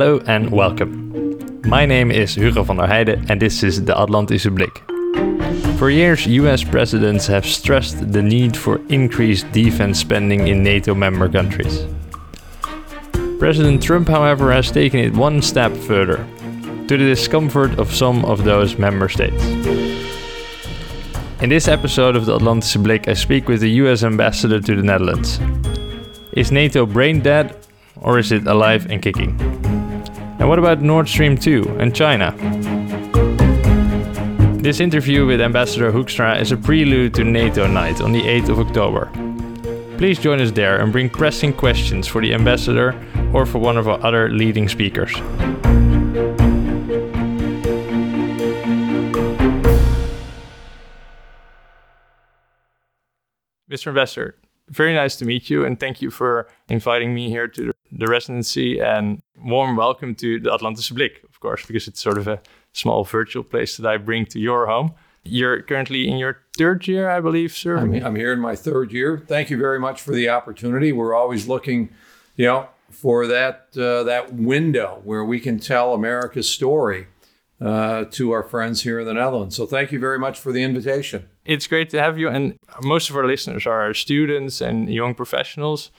Hello 0.00 0.22
and 0.26 0.50
welcome. 0.50 1.60
My 1.68 1.84
name 1.84 2.10
is 2.10 2.34
Hugo 2.34 2.62
van 2.62 2.78
der 2.78 2.86
Heijden 2.86 3.28
and 3.28 3.38
this 3.38 3.62
is 3.62 3.84
the 3.84 3.92
Atlantische 3.92 4.50
Blik. 4.50 4.80
For 5.76 5.90
years, 5.90 6.26
US 6.26 6.64
presidents 6.64 7.26
have 7.26 7.44
stressed 7.44 8.10
the 8.10 8.22
need 8.22 8.56
for 8.56 8.80
increased 8.88 9.52
defense 9.52 10.00
spending 10.00 10.48
in 10.48 10.62
NATO 10.62 10.94
member 10.94 11.28
countries. 11.28 11.84
President 13.38 13.82
Trump, 13.82 14.08
however, 14.08 14.50
has 14.50 14.70
taken 14.70 15.00
it 15.00 15.12
one 15.12 15.42
step 15.42 15.76
further, 15.76 16.26
to 16.88 16.96
the 16.96 17.04
discomfort 17.04 17.78
of 17.78 17.94
some 17.94 18.24
of 18.24 18.44
those 18.44 18.78
member 18.78 19.10
states. 19.10 19.44
In 21.42 21.50
this 21.50 21.68
episode 21.68 22.16
of 22.16 22.24
the 22.24 22.38
Atlantische 22.38 22.82
Blik, 22.82 23.06
I 23.06 23.12
speak 23.12 23.48
with 23.48 23.60
the 23.60 23.72
US 23.82 24.02
ambassador 24.02 24.60
to 24.60 24.76
the 24.76 24.82
Netherlands. 24.82 25.38
Is 26.32 26.50
NATO 26.50 26.86
brain 26.86 27.20
dead 27.20 27.54
or 28.00 28.18
is 28.18 28.32
it 28.32 28.46
alive 28.46 28.90
and 28.90 29.02
kicking? 29.02 29.59
And 30.40 30.48
what 30.48 30.58
about 30.58 30.80
Nord 30.80 31.06
Stream 31.06 31.36
2 31.36 31.76
and 31.78 31.94
China? 31.94 32.34
This 34.62 34.80
interview 34.80 35.26
with 35.26 35.38
Ambassador 35.38 35.92
Hoekstra 35.92 36.40
is 36.40 36.50
a 36.50 36.56
prelude 36.56 37.12
to 37.16 37.24
NATO 37.24 37.66
Night 37.66 38.00
on 38.00 38.12
the 38.12 38.22
8th 38.22 38.48
of 38.48 38.58
October. 38.58 39.10
Please 39.98 40.18
join 40.18 40.40
us 40.40 40.50
there 40.50 40.80
and 40.80 40.92
bring 40.92 41.10
pressing 41.10 41.52
questions 41.52 42.06
for 42.06 42.22
the 42.22 42.32
ambassador 42.32 42.98
or 43.34 43.44
for 43.44 43.58
one 43.58 43.76
of 43.76 43.86
our 43.86 44.02
other 44.02 44.30
leading 44.30 44.66
speakers. 44.66 45.12
Mr. 53.70 53.88
Ambassador, 53.88 54.36
very 54.68 54.94
nice 54.94 55.16
to 55.16 55.26
meet 55.26 55.50
you 55.50 55.66
and 55.66 55.78
thank 55.78 56.00
you 56.00 56.10
for 56.10 56.48
inviting 56.70 57.12
me 57.12 57.28
here 57.28 57.46
to 57.46 57.66
the 57.66 57.74
residency 57.98 58.80
and 58.80 59.22
warm 59.36 59.76
welcome 59.76 60.14
to 60.16 60.40
the 60.40 60.50
Atlantische 60.50 60.92
Blik, 60.92 61.24
of 61.28 61.40
course, 61.40 61.66
because 61.66 61.88
it's 61.88 62.00
sort 62.00 62.18
of 62.18 62.28
a 62.28 62.40
small 62.72 63.04
virtual 63.04 63.42
place 63.44 63.76
that 63.76 63.86
I 63.86 63.96
bring 63.96 64.26
to 64.26 64.38
your 64.38 64.66
home. 64.66 64.92
You're 65.24 65.62
currently 65.62 66.08
in 66.08 66.16
your 66.16 66.38
third 66.56 66.86
year, 66.88 67.10
I 67.10 67.20
believe, 67.20 67.52
sir. 67.52 67.76
I'm, 67.76 67.92
I'm 67.94 68.16
here 68.16 68.32
in 68.32 68.40
my 68.40 68.56
third 68.56 68.92
year. 68.92 69.22
Thank 69.26 69.50
you 69.50 69.58
very 69.58 69.78
much 69.78 70.00
for 70.00 70.14
the 70.14 70.30
opportunity. 70.30 70.92
We're 70.92 71.14
always 71.14 71.46
looking, 71.46 71.90
you 72.36 72.46
know, 72.46 72.68
for 72.90 73.26
that 73.26 73.68
uh, 73.76 74.02
that 74.04 74.32
window 74.32 75.00
where 75.04 75.24
we 75.24 75.38
can 75.38 75.58
tell 75.58 75.92
America's 75.92 76.48
story 76.48 77.06
uh, 77.60 78.04
to 78.12 78.30
our 78.30 78.42
friends 78.42 78.82
here 78.82 79.00
in 79.00 79.06
the 79.06 79.14
Netherlands. 79.14 79.56
So 79.56 79.66
thank 79.66 79.92
you 79.92 79.98
very 79.98 80.18
much 80.18 80.38
for 80.38 80.52
the 80.52 80.62
invitation. 80.62 81.28
It's 81.44 81.66
great 81.66 81.90
to 81.90 82.00
have 82.00 82.18
you, 82.18 82.28
and 82.28 82.56
most 82.82 83.10
of 83.10 83.16
our 83.16 83.26
listeners 83.26 83.66
are 83.66 83.92
students 83.92 84.60
and 84.60 84.92
young 84.92 85.14
professionals. 85.14 85.90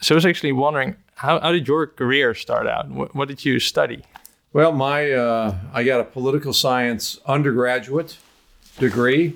So 0.00 0.14
I 0.14 0.16
was 0.16 0.26
actually 0.26 0.52
wondering, 0.52 0.96
how, 1.18 1.40
how 1.40 1.50
did 1.50 1.66
your 1.66 1.86
career 1.86 2.32
start 2.32 2.66
out? 2.66 2.88
What, 2.88 3.14
what 3.14 3.28
did 3.28 3.44
you 3.44 3.58
study? 3.58 4.04
Well, 4.52 4.72
my 4.72 5.10
uh, 5.12 5.58
I 5.72 5.82
got 5.82 6.00
a 6.00 6.04
political 6.04 6.52
science 6.52 7.18
undergraduate 7.26 8.16
degree. 8.78 9.34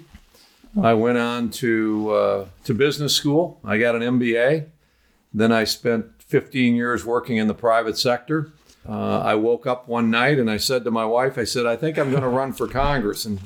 I 0.81 0.95
went 0.95 1.19
on 1.19 1.51
to 1.51 2.11
uh, 2.11 2.47
to 2.65 2.75
business 2.75 3.15
school. 3.15 3.61
I 3.65 3.79
got 3.79 3.95
an 3.95 4.03
MBA. 4.03 4.67
Then 5.35 5.53
I 5.53 5.65
spent 5.65 6.07
15 6.19 6.75
years 6.75 7.05
working 7.05 7.37
in 7.37 7.47
the 7.49 7.55
private 7.55 7.99
sector. 7.99 8.53
Uh, 8.89 9.19
I 9.21 9.35
woke 9.35 9.67
up 9.67 9.89
one 9.89 10.11
night 10.11 10.39
and 10.39 10.51
I 10.51 10.57
said 10.57 10.85
to 10.85 10.91
my 10.91 11.05
wife, 11.05 11.37
I 11.37 11.45
said, 11.45 11.67
I 11.67 11.77
think 11.77 11.99
I'm 11.99 12.11
going 12.11 12.23
to 12.23 12.29
run 12.29 12.53
for 12.53 12.67
Congress. 12.67 13.25
And 13.25 13.41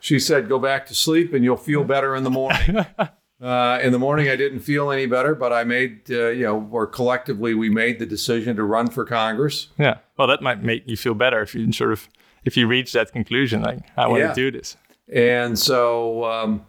she 0.00 0.18
said, 0.18 0.48
Go 0.48 0.58
back 0.58 0.86
to 0.86 0.94
sleep 0.94 1.32
and 1.32 1.44
you'll 1.44 1.56
feel 1.56 1.84
better 1.84 2.16
in 2.16 2.24
the 2.24 2.30
morning. 2.30 2.84
Uh, 3.40 3.78
in 3.82 3.90
the 3.90 3.98
morning, 3.98 4.28
I 4.28 4.36
didn't 4.36 4.60
feel 4.60 4.90
any 4.90 5.06
better, 5.06 5.34
but 5.34 5.50
I 5.52 5.64
made, 5.64 6.02
uh, 6.10 6.28
you 6.28 6.44
know, 6.44 6.68
or 6.70 6.86
collectively, 6.86 7.54
we 7.54 7.70
made 7.70 7.98
the 7.98 8.04
decision 8.04 8.54
to 8.56 8.64
run 8.64 8.88
for 8.90 9.04
Congress. 9.06 9.68
Yeah. 9.78 9.98
Well, 10.18 10.28
that 10.28 10.42
might 10.42 10.62
make 10.62 10.82
you 10.86 10.96
feel 10.96 11.14
better 11.14 11.40
if 11.40 11.54
you 11.54 11.72
sort 11.72 11.92
of, 11.92 12.06
if 12.44 12.56
you 12.58 12.66
reach 12.66 12.92
that 12.92 13.12
conclusion, 13.12 13.62
like, 13.62 13.78
I 13.96 14.08
want 14.08 14.20
Yeah. 14.20 14.28
to 14.28 14.34
do 14.34 14.50
this. 14.50 14.76
And 15.10 15.58
so, 15.58 16.24
um, 16.24 16.62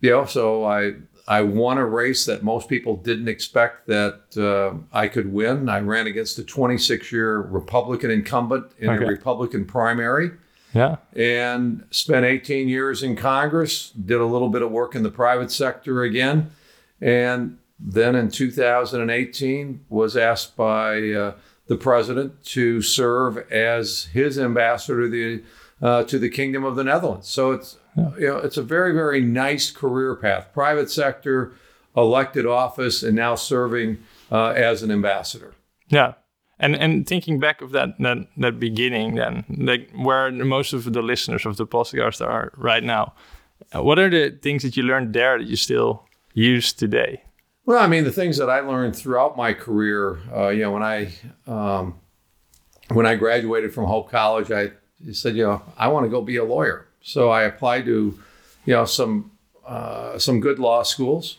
you 0.00 0.10
know, 0.10 0.24
so 0.24 0.64
I 0.64 0.92
I 1.28 1.42
won 1.42 1.78
a 1.78 1.86
race 1.86 2.26
that 2.26 2.42
most 2.42 2.68
people 2.68 2.96
didn't 2.96 3.28
expect 3.28 3.86
that 3.86 4.22
uh, 4.36 4.76
I 4.92 5.06
could 5.06 5.32
win. 5.32 5.68
I 5.68 5.78
ran 5.78 6.08
against 6.08 6.36
a 6.40 6.44
26 6.44 7.12
year 7.12 7.38
Republican 7.38 8.10
incumbent 8.10 8.66
in 8.78 8.90
Okay. 8.90 9.04
a 9.04 9.08
Republican 9.08 9.64
primary 9.64 10.32
Yeah. 10.74 10.96
and 11.14 11.84
spent 11.90 12.24
18 12.24 12.68
years 12.68 13.02
in 13.02 13.14
Congress, 13.16 13.90
did 13.90 14.20
a 14.20 14.24
little 14.24 14.48
bit 14.48 14.62
of 14.62 14.70
work 14.70 14.94
in 14.94 15.02
the 15.02 15.10
private 15.10 15.50
sector 15.50 16.02
again. 16.02 16.50
And 17.00 17.58
then 17.78 18.14
in 18.14 18.30
2018 18.30 19.84
was 19.88 20.16
asked 20.16 20.56
by 20.56 21.10
uh, 21.10 21.34
the 21.66 21.76
president 21.76 22.42
to 22.44 22.80
serve 22.80 23.38
as 23.50 24.04
his 24.12 24.38
ambassador 24.38 25.02
to 25.02 25.08
the, 25.08 25.42
uh, 25.86 26.04
to 26.04 26.18
the 26.18 26.30
Kingdom 26.30 26.64
of 26.64 26.76
the 26.76 26.84
Netherlands. 26.84 27.28
So 27.28 27.52
it's, 27.52 27.76
you 27.96 28.28
know, 28.28 28.38
it's 28.38 28.56
a 28.56 28.62
very, 28.62 28.94
very 28.94 29.20
nice 29.20 29.70
career 29.70 30.14
path. 30.14 30.48
Private 30.54 30.90
sector, 30.90 31.52
elected 31.96 32.46
office, 32.46 33.02
and 33.02 33.16
now 33.16 33.34
serving 33.34 33.98
uh, 34.30 34.48
as 34.50 34.82
an 34.82 34.90
ambassador. 34.90 35.54
Yeah. 35.88 36.14
And 36.62 36.76
and 36.76 37.06
thinking 37.06 37.40
back 37.40 37.60
of 37.60 37.72
that 37.72 37.98
that 37.98 38.18
that 38.36 38.60
beginning, 38.60 39.16
then 39.16 39.44
like 39.58 39.90
where 39.94 40.30
most 40.30 40.72
of 40.72 40.84
the 40.84 41.02
listeners 41.02 41.44
of 41.44 41.56
the 41.56 41.66
podcast 41.66 42.24
are 42.24 42.52
right 42.56 42.84
now, 42.84 43.14
uh, 43.74 43.82
what 43.82 43.98
are 43.98 44.08
the 44.08 44.30
things 44.40 44.62
that 44.62 44.76
you 44.76 44.84
learned 44.84 45.12
there 45.12 45.38
that 45.38 45.48
you 45.48 45.56
still 45.56 46.04
use 46.34 46.72
today? 46.72 47.22
Well, 47.66 47.78
I 47.78 47.86
mean, 47.86 48.04
the 48.04 48.12
things 48.12 48.38
that 48.38 48.48
I 48.48 48.60
learned 48.60 48.96
throughout 48.96 49.36
my 49.36 49.52
career, 49.54 50.18
uh, 50.34 50.48
you 50.48 50.62
know, 50.62 50.72
when 50.72 50.82
I 50.82 51.12
um, 51.46 52.00
when 52.90 53.06
I 53.06 53.16
graduated 53.16 53.74
from 53.74 53.86
Hope 53.86 54.10
College, 54.10 54.50
I 54.50 54.70
said, 55.12 55.36
you 55.36 55.44
know, 55.44 55.62
I 55.76 55.88
want 55.88 56.04
to 56.06 56.10
go 56.10 56.22
be 56.22 56.36
a 56.36 56.44
lawyer. 56.44 56.86
So 57.02 57.30
I 57.30 57.42
applied 57.42 57.84
to, 57.86 58.18
you 58.64 58.74
know, 58.74 58.84
some 58.84 59.32
uh, 59.66 60.18
some 60.18 60.40
good 60.40 60.58
law 60.58 60.82
schools, 60.82 61.38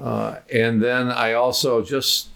uh, 0.00 0.36
and 0.52 0.82
then 0.82 1.10
I 1.10 1.34
also 1.34 1.82
just 1.82 2.28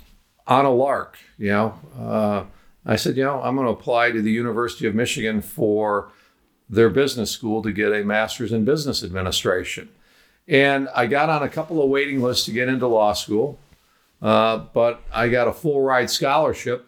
on 0.46 0.64
a 0.64 0.70
lark, 0.70 1.18
you 1.38 1.48
know, 1.48 1.74
uh, 1.98 2.44
I 2.84 2.96
said, 2.96 3.16
you 3.16 3.24
know, 3.24 3.42
I'm 3.42 3.56
going 3.56 3.66
to 3.66 3.72
apply 3.72 4.10
to 4.12 4.22
the 4.22 4.30
University 4.30 4.86
of 4.86 4.94
Michigan 4.94 5.42
for 5.42 6.10
their 6.68 6.88
business 6.88 7.30
school 7.30 7.62
to 7.62 7.72
get 7.72 7.92
a 7.92 8.04
master's 8.04 8.52
in 8.52 8.64
business 8.64 9.04
administration. 9.04 9.88
And 10.48 10.88
I 10.94 11.06
got 11.06 11.28
on 11.28 11.42
a 11.42 11.48
couple 11.48 11.82
of 11.82 11.90
waiting 11.90 12.22
lists 12.22 12.46
to 12.46 12.52
get 12.52 12.68
into 12.68 12.86
law 12.86 13.12
school, 13.12 13.58
uh, 14.22 14.58
but 14.72 15.02
I 15.12 15.28
got 15.28 15.48
a 15.48 15.52
full 15.52 15.82
ride 15.82 16.10
scholarship 16.10 16.86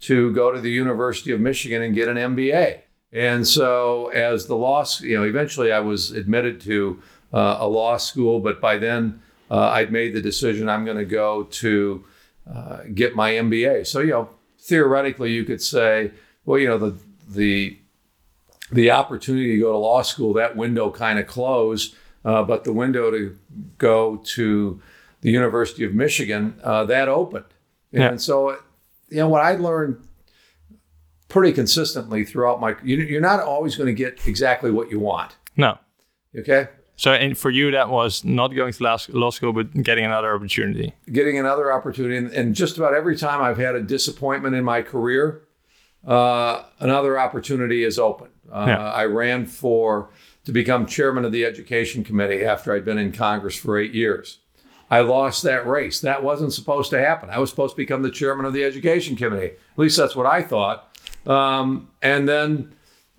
to 0.00 0.32
go 0.32 0.52
to 0.52 0.60
the 0.60 0.70
University 0.70 1.32
of 1.32 1.40
Michigan 1.40 1.82
and 1.82 1.94
get 1.94 2.08
an 2.08 2.16
MBA. 2.16 2.80
And 3.12 3.46
so, 3.46 4.08
as 4.08 4.46
the 4.46 4.56
law, 4.56 4.84
you 5.00 5.16
know, 5.16 5.24
eventually 5.24 5.72
I 5.72 5.80
was 5.80 6.10
admitted 6.10 6.60
to 6.62 7.00
uh, 7.32 7.58
a 7.60 7.68
law 7.68 7.96
school, 7.96 8.40
but 8.40 8.60
by 8.60 8.76
then 8.76 9.22
uh, 9.50 9.68
I'd 9.68 9.92
made 9.92 10.14
the 10.14 10.20
decision 10.20 10.68
I'm 10.68 10.84
going 10.84 10.96
to 10.96 11.04
go 11.04 11.44
to 11.44 12.04
uh, 12.52 12.78
get 12.92 13.14
my 13.14 13.32
MBA. 13.32 13.86
So, 13.86 14.00
you 14.00 14.10
know, 14.10 14.30
theoretically, 14.58 15.32
you 15.32 15.44
could 15.44 15.62
say, 15.62 16.12
well, 16.44 16.58
you 16.58 16.68
know, 16.68 16.78
the 16.78 16.98
the 17.28 17.78
the 18.72 18.90
opportunity 18.90 19.54
to 19.54 19.60
go 19.60 19.72
to 19.72 19.78
law 19.78 20.02
school, 20.02 20.32
that 20.34 20.56
window 20.56 20.90
kind 20.90 21.18
of 21.18 21.26
closed, 21.26 21.94
uh, 22.24 22.42
but 22.42 22.64
the 22.64 22.72
window 22.72 23.10
to 23.10 23.38
go 23.78 24.16
to 24.24 24.80
the 25.20 25.30
University 25.30 25.84
of 25.84 25.94
Michigan, 25.94 26.58
uh, 26.62 26.84
that 26.84 27.08
opened. 27.08 27.46
Yeah. 27.92 28.08
And 28.08 28.20
so, 28.20 28.58
you 29.08 29.18
know, 29.18 29.28
what 29.28 29.42
I 29.42 29.54
learned 29.54 30.06
pretty 31.28 31.52
consistently 31.52 32.24
throughout 32.24 32.60
my, 32.60 32.76
you, 32.82 32.96
you're 32.98 33.20
not 33.20 33.40
always 33.40 33.76
going 33.76 33.86
to 33.86 33.94
get 33.94 34.26
exactly 34.26 34.70
what 34.70 34.90
you 34.90 34.98
want. 34.98 35.36
No. 35.56 35.78
Okay. 36.36 36.68
So 36.96 37.12
and 37.12 37.36
for 37.36 37.50
you 37.50 37.70
that 37.72 37.88
was 37.88 38.24
not 38.24 38.48
going 38.48 38.72
to 38.72 38.98
law 39.08 39.30
school, 39.30 39.52
but 39.52 39.72
getting 39.82 40.04
another 40.04 40.34
opportunity. 40.34 40.94
getting 41.10 41.38
another 41.38 41.72
opportunity. 41.72 42.16
And, 42.16 42.30
and 42.32 42.54
just 42.54 42.78
about 42.78 42.94
every 42.94 43.16
time 43.16 43.42
I've 43.42 43.58
had 43.58 43.74
a 43.74 43.82
disappointment 43.82 44.54
in 44.54 44.64
my 44.64 44.82
career, 44.82 45.42
uh, 46.06 46.62
another 46.80 47.18
opportunity 47.18 47.82
is 47.84 47.98
open. 47.98 48.28
Uh, 48.52 48.64
Yeah. 48.68 48.92
I 48.92 49.04
ran 49.06 49.46
for 49.46 50.10
to 50.44 50.52
become 50.52 50.86
chairman 50.86 51.24
of 51.24 51.32
the 51.32 51.44
education 51.44 52.04
committee 52.04 52.44
after 52.44 52.72
I'd 52.74 52.84
been 52.84 52.98
in 52.98 53.12
Congress 53.12 53.56
for 53.56 53.78
eight 53.78 53.94
years. 53.94 54.38
I 54.90 55.00
lost 55.00 55.42
that 55.44 55.66
race. 55.66 56.00
That 56.00 56.22
wasn't 56.22 56.52
supposed 56.52 56.90
to 56.90 57.00
happen. 57.00 57.30
I 57.30 57.38
was 57.38 57.48
supposed 57.50 57.72
to 57.72 57.76
become 57.76 58.02
the 58.02 58.10
chairman 58.10 58.44
of 58.44 58.52
the 58.52 58.62
education 58.62 59.16
committee. 59.16 59.52
At 59.72 59.78
least 59.78 59.96
that's 59.96 60.14
what 60.14 60.26
I 60.26 60.42
thought. 60.42 60.94
Um, 61.26 61.88
and 62.02 62.28
then, 62.28 62.74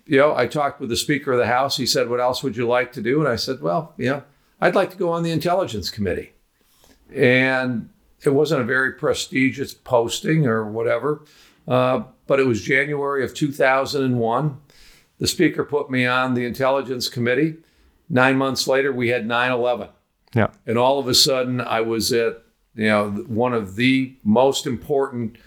you 0.06 0.18
know, 0.18 0.36
I 0.36 0.46
talked 0.46 0.80
with 0.80 0.88
the 0.88 0.96
Speaker 0.96 1.32
of 1.32 1.38
the 1.38 1.46
House. 1.46 1.76
He 1.76 1.86
said, 1.86 2.08
"What 2.08 2.20
else 2.20 2.42
would 2.42 2.56
you 2.56 2.66
like 2.66 2.92
to 2.92 3.02
do?" 3.02 3.20
And 3.20 3.28
I 3.28 3.36
said, 3.36 3.60
"Well, 3.60 3.94
you 3.96 4.10
know, 4.10 4.22
I'd 4.60 4.74
like 4.74 4.90
to 4.90 4.96
go 4.96 5.10
on 5.10 5.22
the 5.22 5.32
Intelligence 5.32 5.90
Committee." 5.90 6.32
and 7.14 7.88
it 8.24 8.30
wasn't 8.30 8.60
a 8.60 8.64
very 8.64 8.92
prestigious 8.92 9.74
posting 9.74 10.46
or 10.46 10.64
whatever. 10.70 11.24
Uh, 11.68 12.04
but 12.26 12.40
it 12.40 12.46
was 12.46 12.62
January 12.62 13.24
of 13.24 13.34
2001. 13.34 14.60
The 15.18 15.26
speaker 15.26 15.64
put 15.64 15.90
me 15.90 16.06
on 16.06 16.34
the 16.34 16.44
Intelligence 16.44 17.08
Committee. 17.08 17.56
Nine 18.08 18.36
months 18.36 18.66
later, 18.68 18.92
we 18.92 19.08
had 19.08 19.26
9 19.26 19.50
11. 19.52 19.88
Yeah. 20.34 20.48
And 20.66 20.76
all 20.76 20.98
of 20.98 21.08
a 21.08 21.14
sudden, 21.14 21.60
I 21.60 21.80
was 21.80 22.12
at 22.12 22.42
you 22.74 22.86
know 22.86 23.10
one 23.26 23.54
of 23.54 23.76
the 23.76 24.14
most 24.22 24.66
important 24.66 25.38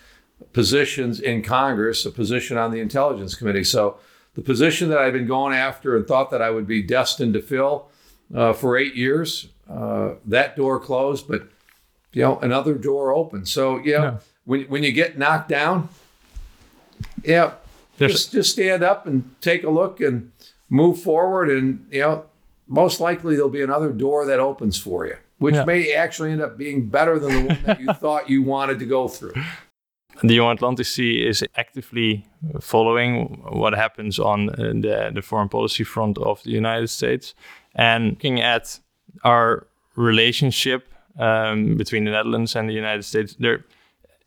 positions 0.52 1.20
in 1.20 1.44
Congress, 1.44 2.06
a 2.06 2.12
position 2.12 2.58
on 2.58 2.72
the 2.72 2.80
Intelligence 2.80 3.36
Committee. 3.36 3.64
So 3.64 4.00
the 4.40 4.46
position 4.46 4.88
that 4.90 5.00
I've 5.00 5.12
been 5.12 5.28
going 5.28 5.54
after 5.54 5.98
and 5.98 6.08
thought 6.08 6.32
that 6.32 6.42
I 6.42 6.50
would 6.50 6.66
be 6.66 6.82
destined 6.82 7.34
to 7.34 7.42
fill 7.42 7.88
uh, 8.34 8.54
for 8.54 8.78
eight 8.78 8.96
years, 8.96 9.50
uh, 9.70 10.12
that 10.26 10.56
door 10.56 10.80
closed, 10.80 11.28
but 11.28 11.44
you 12.14 12.22
know 12.24 12.40
another 12.40 12.74
door 12.76 13.14
opened. 13.14 13.50
So 13.50 13.80
you 13.80 13.98
know, 13.98 14.04
Yeah. 14.04 14.18
when 14.46 14.62
when 14.64 14.84
you 14.84 14.94
get 14.94 15.18
knocked 15.18 15.50
down, 15.50 15.90
yeah, 17.24 17.52
There's- 17.98 18.14
just 18.14 18.32
just 18.32 18.52
stand 18.54 18.82
up 18.82 19.06
and 19.06 19.30
take 19.42 19.64
a 19.66 19.70
look 19.70 20.00
and 20.00 20.32
move 20.70 21.02
forward, 21.02 21.50
and 21.50 21.86
you 21.92 22.00
know, 22.02 22.24
most 22.68 23.02
likely 23.02 23.36
there'll 23.36 23.50
be 23.50 23.62
another 23.62 23.92
door 23.92 24.26
that 24.26 24.40
opens 24.40 24.78
for 24.80 25.06
you, 25.06 25.16
which 25.38 25.56
Yeah. 25.56 25.66
may 25.66 25.92
actually 25.94 26.32
end 26.32 26.42
up 26.42 26.58
being 26.58 26.86
better 26.88 27.20
than 27.20 27.32
the 27.34 27.54
one 27.54 27.60
that 27.66 27.82
you 27.82 27.88
thought 28.04 28.30
you 28.30 28.42
wanted 28.44 28.80
to 28.80 28.86
go 28.86 29.10
through. 29.10 29.34
The 30.24 30.36
Euro-Atlantic 30.36 30.86
Sea 30.86 31.28
is 31.28 31.44
actively 31.56 32.26
following 32.60 33.42
what 33.50 33.74
happens 33.74 34.20
on 34.20 34.50
uh, 34.50 34.56
the, 34.56 35.12
the 35.14 35.22
foreign 35.22 35.50
policy 35.50 35.84
front 35.84 36.18
of 36.18 36.44
the 36.44 36.52
United 36.52 36.90
States 36.90 37.34
and 37.76 38.12
looking 38.12 38.42
at 38.42 38.80
our 39.24 39.68
relationship 39.96 40.88
um, 41.18 41.76
between 41.78 42.06
the 42.06 42.12
Netherlands 42.12 42.56
and 42.56 42.70
the 42.70 42.74
United 42.74 43.04
States. 43.04 43.36
There, 43.40 43.66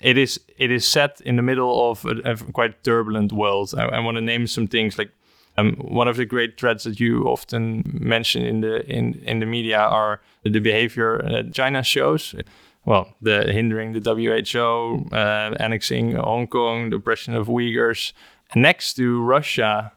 it 0.01 0.19
is 0.19 0.41
it 0.59 0.71
is 0.71 0.87
set 0.87 1.21
in 1.21 1.37
the 1.37 1.43
middle 1.43 1.91
of 1.91 2.05
a, 2.05 2.33
a 2.33 2.37
quite 2.37 2.83
turbulent 2.83 3.33
world. 3.33 3.75
I, 3.77 3.85
I 3.85 4.01
want 4.01 4.17
to 4.17 4.21
name 4.21 4.47
some 4.47 4.67
things 4.67 4.99
like 4.99 5.11
um, 5.57 5.75
one 5.77 6.09
of 6.09 6.17
the 6.17 6.25
great 6.25 6.59
threats 6.59 6.85
that 6.85 6.99
you 6.99 7.25
often 7.25 7.83
mention 8.01 8.45
in 8.45 8.61
the 8.63 8.85
in, 8.91 9.15
in 9.25 9.39
the 9.41 9.47
media 9.47 9.79
are 9.79 10.21
the 10.43 10.61
behavior 10.61 11.23
that 11.31 11.53
China 11.53 11.83
shows. 11.83 12.35
Well, 12.85 13.15
the 13.21 13.53
hindering 13.53 13.93
the 13.93 14.01
WHO, 14.01 15.15
uh, 15.15 15.55
annexing 15.61 16.17
Hong 16.17 16.49
Kong, 16.49 16.91
the 16.91 16.97
oppression 16.97 17.35
of 17.35 17.47
Uyghurs. 17.47 18.13
Next 18.55 18.95
to 18.95 19.23
Russia, 19.23 19.93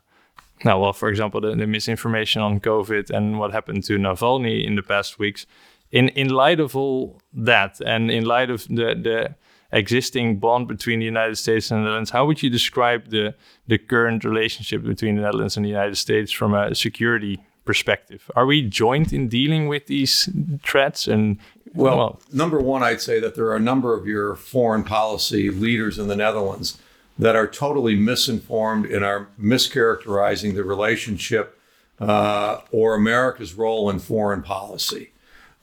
now, 0.63 0.79
well, 0.79 0.93
for 0.93 1.09
example, 1.09 1.41
the, 1.41 1.55
the 1.55 1.67
misinformation 1.67 2.41
on 2.41 2.59
COVID 2.59 3.09
and 3.09 3.39
what 3.39 3.51
happened 3.51 3.83
to 3.85 3.97
Navalny 3.97 4.65
in 4.65 4.75
the 4.75 4.83
past 4.83 5.19
weeks. 5.19 5.45
In 5.91 6.09
in 6.09 6.29
light 6.29 6.59
of 6.59 6.75
all 6.75 7.21
that, 7.33 7.79
and 7.81 8.09
in 8.09 8.25
light 8.25 8.49
of 8.49 8.67
the 8.67 8.95
the 8.95 9.35
existing 9.71 10.39
bond 10.39 10.67
between 10.67 10.99
the 10.99 11.05
United 11.05 11.37
States 11.37 11.71
and 11.71 11.81
the 11.81 11.83
Netherlands, 11.83 12.11
how 12.11 12.25
would 12.25 12.41
you 12.41 12.49
describe 12.49 13.09
the 13.09 13.35
the 13.67 13.77
current 13.77 14.23
relationship 14.23 14.83
between 14.83 15.15
the 15.15 15.21
Netherlands 15.21 15.57
and 15.57 15.65
the 15.65 15.69
United 15.69 15.97
States 15.97 16.31
from 16.31 16.53
a 16.53 16.73
security 16.73 17.39
perspective? 17.65 18.31
Are 18.35 18.45
we 18.45 18.61
joined 18.61 19.13
in 19.13 19.27
dealing 19.27 19.67
with 19.67 19.87
these 19.87 20.29
threats? 20.63 21.07
And 21.07 21.37
Well, 21.75 22.21
number 22.31 22.59
one, 22.59 22.83
I'd 22.83 23.01
say 23.01 23.19
that 23.19 23.35
there 23.35 23.45
are 23.47 23.55
a 23.55 23.59
number 23.59 23.93
of 23.93 24.07
your 24.07 24.35
foreign 24.35 24.83
policy 24.83 25.49
leaders 25.49 25.99
in 25.99 26.07
the 26.07 26.15
Netherlands 26.15 26.79
that 27.17 27.35
are 27.35 27.47
totally 27.47 27.95
misinformed 27.95 28.85
and 28.85 29.03
are 29.03 29.27
mischaracterizing 29.39 30.55
the 30.55 30.63
relationship 30.63 31.59
uh, 31.99 32.59
or 32.71 32.95
America's 32.95 33.53
role 33.53 33.89
in 33.89 33.99
foreign 33.99 34.41
policy. 34.41 35.11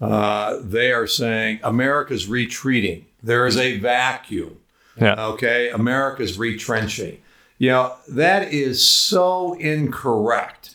Uh, 0.00 0.58
they 0.62 0.92
are 0.92 1.06
saying 1.06 1.60
America's 1.62 2.26
retreating. 2.26 3.06
There 3.22 3.46
is 3.46 3.56
a 3.56 3.78
vacuum. 3.78 4.58
yeah, 5.00 5.14
Okay, 5.26 5.70
America's 5.70 6.38
retrenching. 6.38 7.18
You 7.58 7.68
know, 7.70 7.94
that 8.08 8.52
is 8.52 8.84
so 8.84 9.54
incorrect. 9.54 10.74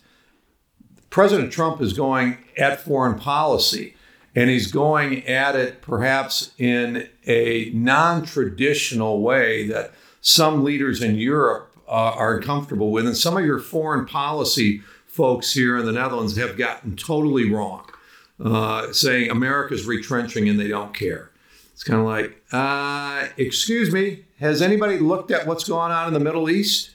President 1.10 1.52
Trump 1.52 1.82
is 1.82 1.92
going 1.92 2.38
at 2.58 2.80
foreign 2.80 3.20
policy, 3.20 3.96
and 4.38 4.52
he's 4.52 4.72
going 4.72 5.26
at 5.26 5.56
it 5.56 5.82
perhaps 5.82 6.52
in 6.60 7.10
a 7.26 7.72
non 7.74 8.24
traditional 8.24 9.20
way 9.20 9.66
that 9.66 9.92
some 10.22 10.64
leaders 10.64 11.02
in 11.02 11.16
Europe 11.16 11.76
uh, 11.88 11.92
are 11.92 12.40
comfortable 12.40 12.92
with, 12.92 13.08
and 13.08 13.18
some 13.18 13.36
of 13.36 13.44
your 13.44 13.58
foreign 13.58 14.06
policy 14.06 14.84
folks 15.08 15.54
here 15.54 15.76
in 15.76 15.88
the 15.88 15.92
Netherlands 15.92 16.38
have 16.38 16.56
gotten 16.56 16.96
totally 16.96 17.50
wrong, 17.50 17.90
uh, 18.40 18.94
saying 18.94 19.32
America's 19.32 19.88
retrenching 19.88 20.48
and 20.48 20.60
they 20.60 20.68
don't 20.68 20.94
care. 20.94 21.32
It's 21.74 21.84
kind 21.84 22.00
of 22.00 22.06
like, 22.06 22.40
uh, 22.52 23.30
excuse 23.38 23.92
me, 23.92 24.26
has 24.40 24.62
anybody 24.62 25.00
looked 25.00 25.32
at 25.32 25.48
what's 25.48 25.64
going 25.64 25.92
on 25.92 26.10
in 26.10 26.14
the 26.14 26.20
Middle 26.20 26.48
East? 26.48 26.92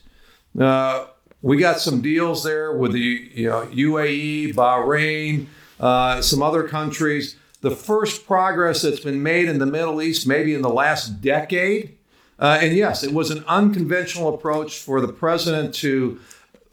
Uh, 0.57 1.07
we 1.41 1.57
got 1.57 1.81
some 1.81 2.01
deals 2.01 2.45
there 2.45 2.71
with 2.71 2.93
the 2.93 3.29
you 3.33 3.49
know, 3.49 3.65
UAE, 3.65 4.53
Bahrain, 4.53 5.47
uh, 5.79 6.21
some 6.21 6.41
other 6.41 6.63
countries. 6.63 7.35
The 7.61 7.71
first 7.71 8.25
progress 8.25 8.81
that's 8.81 8.99
been 8.99 9.23
made 9.23 9.47
in 9.47 9.59
the 9.59 9.65
Middle 9.65 10.01
East, 10.01 10.27
maybe 10.27 10.53
in 10.53 10.61
the 10.61 10.69
last 10.69 11.21
decade. 11.21 11.97
Uh, 12.39 12.59
and 12.61 12.75
yes, 12.75 13.03
it 13.03 13.13
was 13.13 13.31
an 13.31 13.43
unconventional 13.47 14.33
approach 14.33 14.79
for 14.79 14.99
the 14.99 15.13
president 15.13 15.73
to 15.75 16.19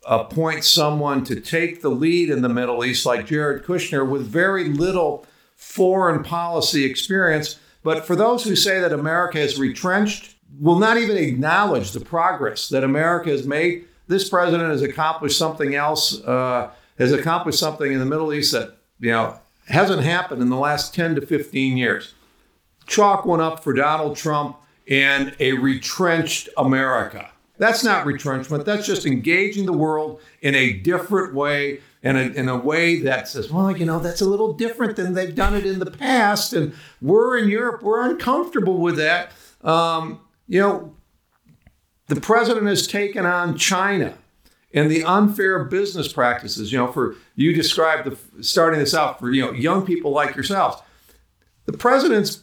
appoint 0.05 0.64
someone 0.64 1.23
to 1.25 1.41
take 1.41 1.82
the 1.82 1.91
lead 1.91 2.31
in 2.31 2.43
the 2.43 2.49
Middle 2.49 2.85
East, 2.85 3.06
like 3.06 3.26
Jared 3.26 3.64
Kushner, 3.64 4.08
with 4.08 4.26
very 4.26 4.64
little 4.64 5.26
foreign 5.55 6.25
policy 6.25 6.85
experience. 6.85 7.61
But 7.82 8.06
for 8.06 8.17
those 8.17 8.44
who 8.44 8.56
say 8.56 8.81
that 8.81 8.93
America 8.93 9.38
has 9.38 9.58
retrenched, 9.58 10.35
will 10.58 10.79
not 10.79 10.97
even 10.97 11.17
acknowledge 11.17 11.93
the 11.93 12.00
progress 12.00 12.69
that 12.70 12.82
America 12.82 13.31
has 13.31 13.47
made. 13.47 13.85
This 14.08 14.29
president 14.29 14.70
has 14.70 14.82
accomplished 14.82 15.38
something 15.38 15.75
else, 15.75 16.20
uh, 16.25 16.70
has 16.99 17.12
accomplished 17.12 17.58
something 17.58 17.93
in 17.93 18.00
the 18.00 18.06
Middle 18.06 18.32
East 18.32 18.52
that 18.52 18.76
you 19.00 19.11
know 19.11 19.41
hasn't 19.67 20.02
happened 20.02 20.43
in 20.43 20.50
the 20.50 20.56
last 20.56 20.94
10 20.94 21.14
to 21.14 21.20
15 21.25 21.76
years. 21.76 22.14
Chalk 22.87 23.25
one 23.25 23.41
up 23.41 23.62
for 23.62 23.73
Donald 23.73 24.17
Trump 24.17 24.56
and 24.88 25.35
a 25.38 25.52
retrenched 25.52 26.49
America. 26.56 27.31
That's 27.58 27.85
not 27.85 28.06
retrenchment. 28.06 28.64
That's 28.64 28.87
just 28.87 29.06
engaging 29.06 29.67
the 29.67 29.73
world 29.73 30.20
in 30.41 30.55
a 30.55 30.73
different 30.73 31.35
way 31.35 31.81
and 32.02 32.17
a, 32.17 32.32
in 32.32 32.49
a 32.49 32.56
way 32.56 33.00
that 33.02 33.29
says, 33.29 33.50
well, 33.50 33.76
you 33.76 33.85
know, 33.85 33.99
that's 33.99 34.23
a 34.23 34.25
little 34.25 34.55
different 34.55 34.97
than 34.97 35.14
they've 35.14 35.35
done 35.35 35.55
it 35.55 35.67
in 35.67 35.79
the 35.79 35.91
past. 35.91 36.52
And 36.52 36.73
we're 37.00 37.38
in 37.38 37.49
Europe, 37.49 37.82
we're 37.82 38.08
uncomfortable 38.08 38.79
with 38.79 38.97
that. 38.97 39.32
Um, 39.62 40.20
you 40.49 40.61
know, 40.61 40.94
the 42.08 42.20
president 42.20 42.67
has 42.67 42.87
taken 42.87 43.26
on 43.26 43.56
China 43.56 44.17
and 44.73 44.91
the 44.91 45.05
unfair 45.05 45.65
business 45.65 46.13
practices. 46.13 46.73
You 46.73 46.79
know, 46.79 46.93
for 46.93 47.17
you 47.35 47.53
described 47.53 48.11
the 48.11 48.43
starting 48.43 48.81
this 48.81 48.95
out 48.95 49.19
for 49.19 49.31
you 49.33 49.43
know 49.43 49.53
young 49.53 49.85
people 49.85 50.11
like 50.11 50.35
yourselves. 50.35 50.83
The 51.67 51.77
president's 51.77 52.43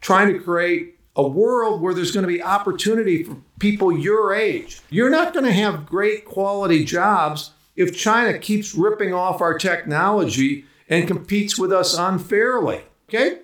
trying 0.00 0.32
to 0.32 0.38
create 0.38 0.98
a 1.16 1.26
world 1.26 1.80
where 1.80 1.94
there's 1.94 2.12
going 2.12 2.26
to 2.26 2.32
be 2.32 2.42
opportunity 2.42 3.22
for 3.22 3.36
people 3.58 3.96
your 3.96 4.34
age. 4.34 4.80
You're 4.90 5.10
not 5.10 5.32
going 5.32 5.46
to 5.46 5.52
have 5.52 5.86
great 5.86 6.24
quality 6.24 6.84
jobs 6.84 7.52
if 7.74 7.96
China 7.96 8.38
keeps 8.38 8.74
ripping 8.74 9.14
off 9.14 9.40
our 9.40 9.56
technology 9.56 10.66
and 10.88 11.08
competes 11.08 11.58
with 11.58 11.72
us 11.72 11.96
unfairly. 11.96 12.82
Okay? 13.08 13.38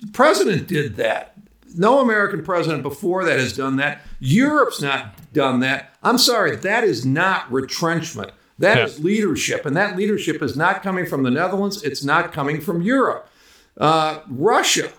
The 0.00 0.12
president 0.12 0.66
did 0.66 0.96
that. 0.96 1.33
No 1.76 2.00
American 2.00 2.42
president 2.44 2.82
before 2.82 3.24
that 3.24 3.38
has 3.38 3.52
done 3.56 3.76
that. 3.76 4.00
Europe's 4.20 4.80
not 4.80 5.16
done 5.32 5.60
that. 5.60 5.94
I'm 6.02 6.18
sorry, 6.18 6.56
that 6.56 6.84
is 6.84 7.04
not 7.04 7.50
retrenchment. 7.52 8.30
That 8.58 8.76
Yeah. 8.78 8.84
is 8.84 9.00
leadership. 9.02 9.66
And 9.66 9.76
that 9.76 9.96
leadership 9.96 10.42
is 10.42 10.56
not 10.56 10.82
coming 10.82 11.06
from 11.06 11.22
the 11.24 11.30
Netherlands, 11.30 11.82
it's 11.82 12.04
not 12.04 12.32
coming 12.32 12.60
from 12.60 12.82
Europe. 12.82 13.28
Uh, 13.76 14.20
Russia, 14.30 14.90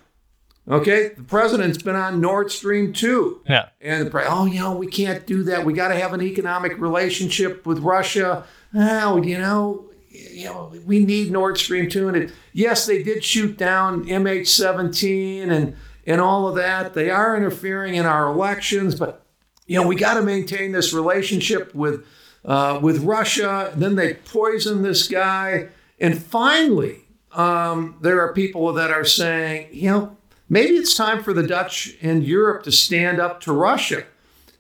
okay, 0.70 1.12
the 1.16 1.24
president's 1.24 1.82
been 1.82 1.96
on 1.96 2.20
Nord 2.20 2.52
Stream 2.52 2.92
2. 2.92 3.40
yeah, 3.48 3.68
And 3.80 4.06
the 4.06 4.12
pre- 4.12 4.24
oh, 4.28 4.46
you 4.46 4.60
know, 4.60 4.76
we 4.76 4.88
can't 4.88 5.26
do 5.26 5.44
that. 5.44 5.64
We 5.64 5.72
got 5.74 5.88
to 5.90 5.96
have 5.96 6.14
an 6.14 6.22
economic 6.22 6.78
relationship 6.80 7.66
with 7.66 7.80
Russia. 7.80 8.44
Oh, 8.78 9.22
you 9.24 9.38
know, 9.38 9.86
you 10.10 10.46
know, 10.46 10.74
we 10.86 11.06
need 11.06 11.32
Nord 11.32 11.58
Stream 11.58 11.90
two. 11.90 12.08
And 12.10 12.18
it, 12.18 12.32
yes, 12.54 12.86
they 12.86 13.04
did 13.04 13.24
shoot 13.24 13.58
down 13.58 14.06
MH17 14.06 15.50
and 15.50 15.76
and 16.06 16.22
all 16.22 16.48
of 16.48 16.56
that. 16.56 16.94
They 16.94 17.10
are 17.10 17.36
interfering 17.36 17.96
in 17.96 18.06
our 18.06 18.28
elections, 18.28 18.96
but 18.96 19.26
you 19.68 19.82
know, 19.82 19.88
we 19.88 19.96
got 19.96 20.16
to 20.16 20.22
maintain 20.22 20.72
this 20.72 20.94
relationship 20.94 21.74
with 21.74 22.06
uh, 22.44 22.80
with 22.82 23.04
Russia. 23.04 23.74
Then 23.76 23.96
they 23.96 24.16
poison 24.16 24.84
this 24.84 25.08
guy, 25.08 25.70
and 26.00 26.22
finally, 26.22 27.06
um, 27.32 27.98
there 28.02 28.22
are 28.22 28.34
people 28.34 28.74
that 28.74 28.92
are 28.92 29.06
saying, 29.06 29.70
you 29.72 29.90
know, 29.90 30.18
maybe 30.48 30.76
it's 30.76 30.96
time 30.96 31.24
for 31.24 31.34
the 31.34 31.46
Dutch 31.46 31.96
and 32.02 32.24
Europe 32.24 32.64
to 32.64 32.72
stand 32.72 33.20
up 33.20 33.42
to 33.42 33.54
Russia. 33.54 34.04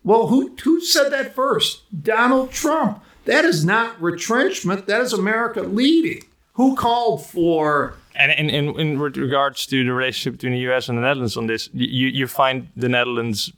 Well, 0.03 0.27
who 0.27 0.55
who 0.63 0.81
said 0.81 1.09
that 1.09 1.35
first? 1.35 1.83
Donald 2.03 2.51
Trump. 2.51 3.03
That 3.25 3.43
is 3.43 3.65
not 3.65 3.99
retrenchment. 3.99 4.85
That 4.85 5.01
is 5.01 5.13
America 5.13 5.61
leading. 5.61 6.23
Who 6.53 6.75
called 6.75 7.25
for? 7.25 7.95
And 8.17 8.31
in, 8.31 8.49
in, 8.49 8.79
in 8.79 8.99
regards 8.99 9.65
to 9.67 9.83
the 9.83 9.91
relationship 9.91 10.33
between 10.39 10.53
the 10.53 10.71
US 10.71 10.89
and 10.89 10.97
the 10.97 11.01
Netherlands 11.01 11.37
on 11.37 11.47
this, 11.47 11.69
you, 11.73 12.07
you 12.07 12.27
find 12.27 12.69
the 12.75 12.89
Netherlands 12.89 13.51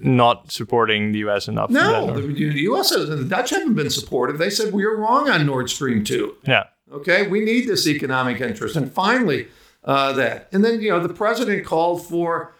not 0.00 0.50
supporting 0.50 1.12
the 1.12 1.18
US 1.20 1.48
enough. 1.48 1.70
No, 1.70 2.12
the, 2.12 2.20
the 2.20 2.60
U.S. 2.62 2.90
and 2.92 3.10
the 3.10 3.24
Dutch 3.24 3.50
haven't 3.50 3.74
been 3.74 3.90
supportive. 3.90 4.38
They 4.38 4.50
said 4.50 4.72
we 4.72 4.84
were 4.84 4.96
wrong 4.96 5.28
on 5.28 5.46
Nord 5.46 5.70
Stream 5.70 6.04
two. 6.04 6.36
yeah. 6.46 6.64
Okay, 6.92 7.26
we 7.26 7.40
need 7.40 7.66
this 7.66 7.86
economic 7.86 8.42
interest, 8.42 8.76
and 8.76 8.92
finally, 8.92 9.48
uh, 9.84 10.12
that. 10.12 10.48
And 10.52 10.62
then 10.62 10.82
you 10.82 10.90
know 10.90 11.00
the 11.00 11.14
president 11.14 11.64
called 11.64 12.06
for. 12.06 12.54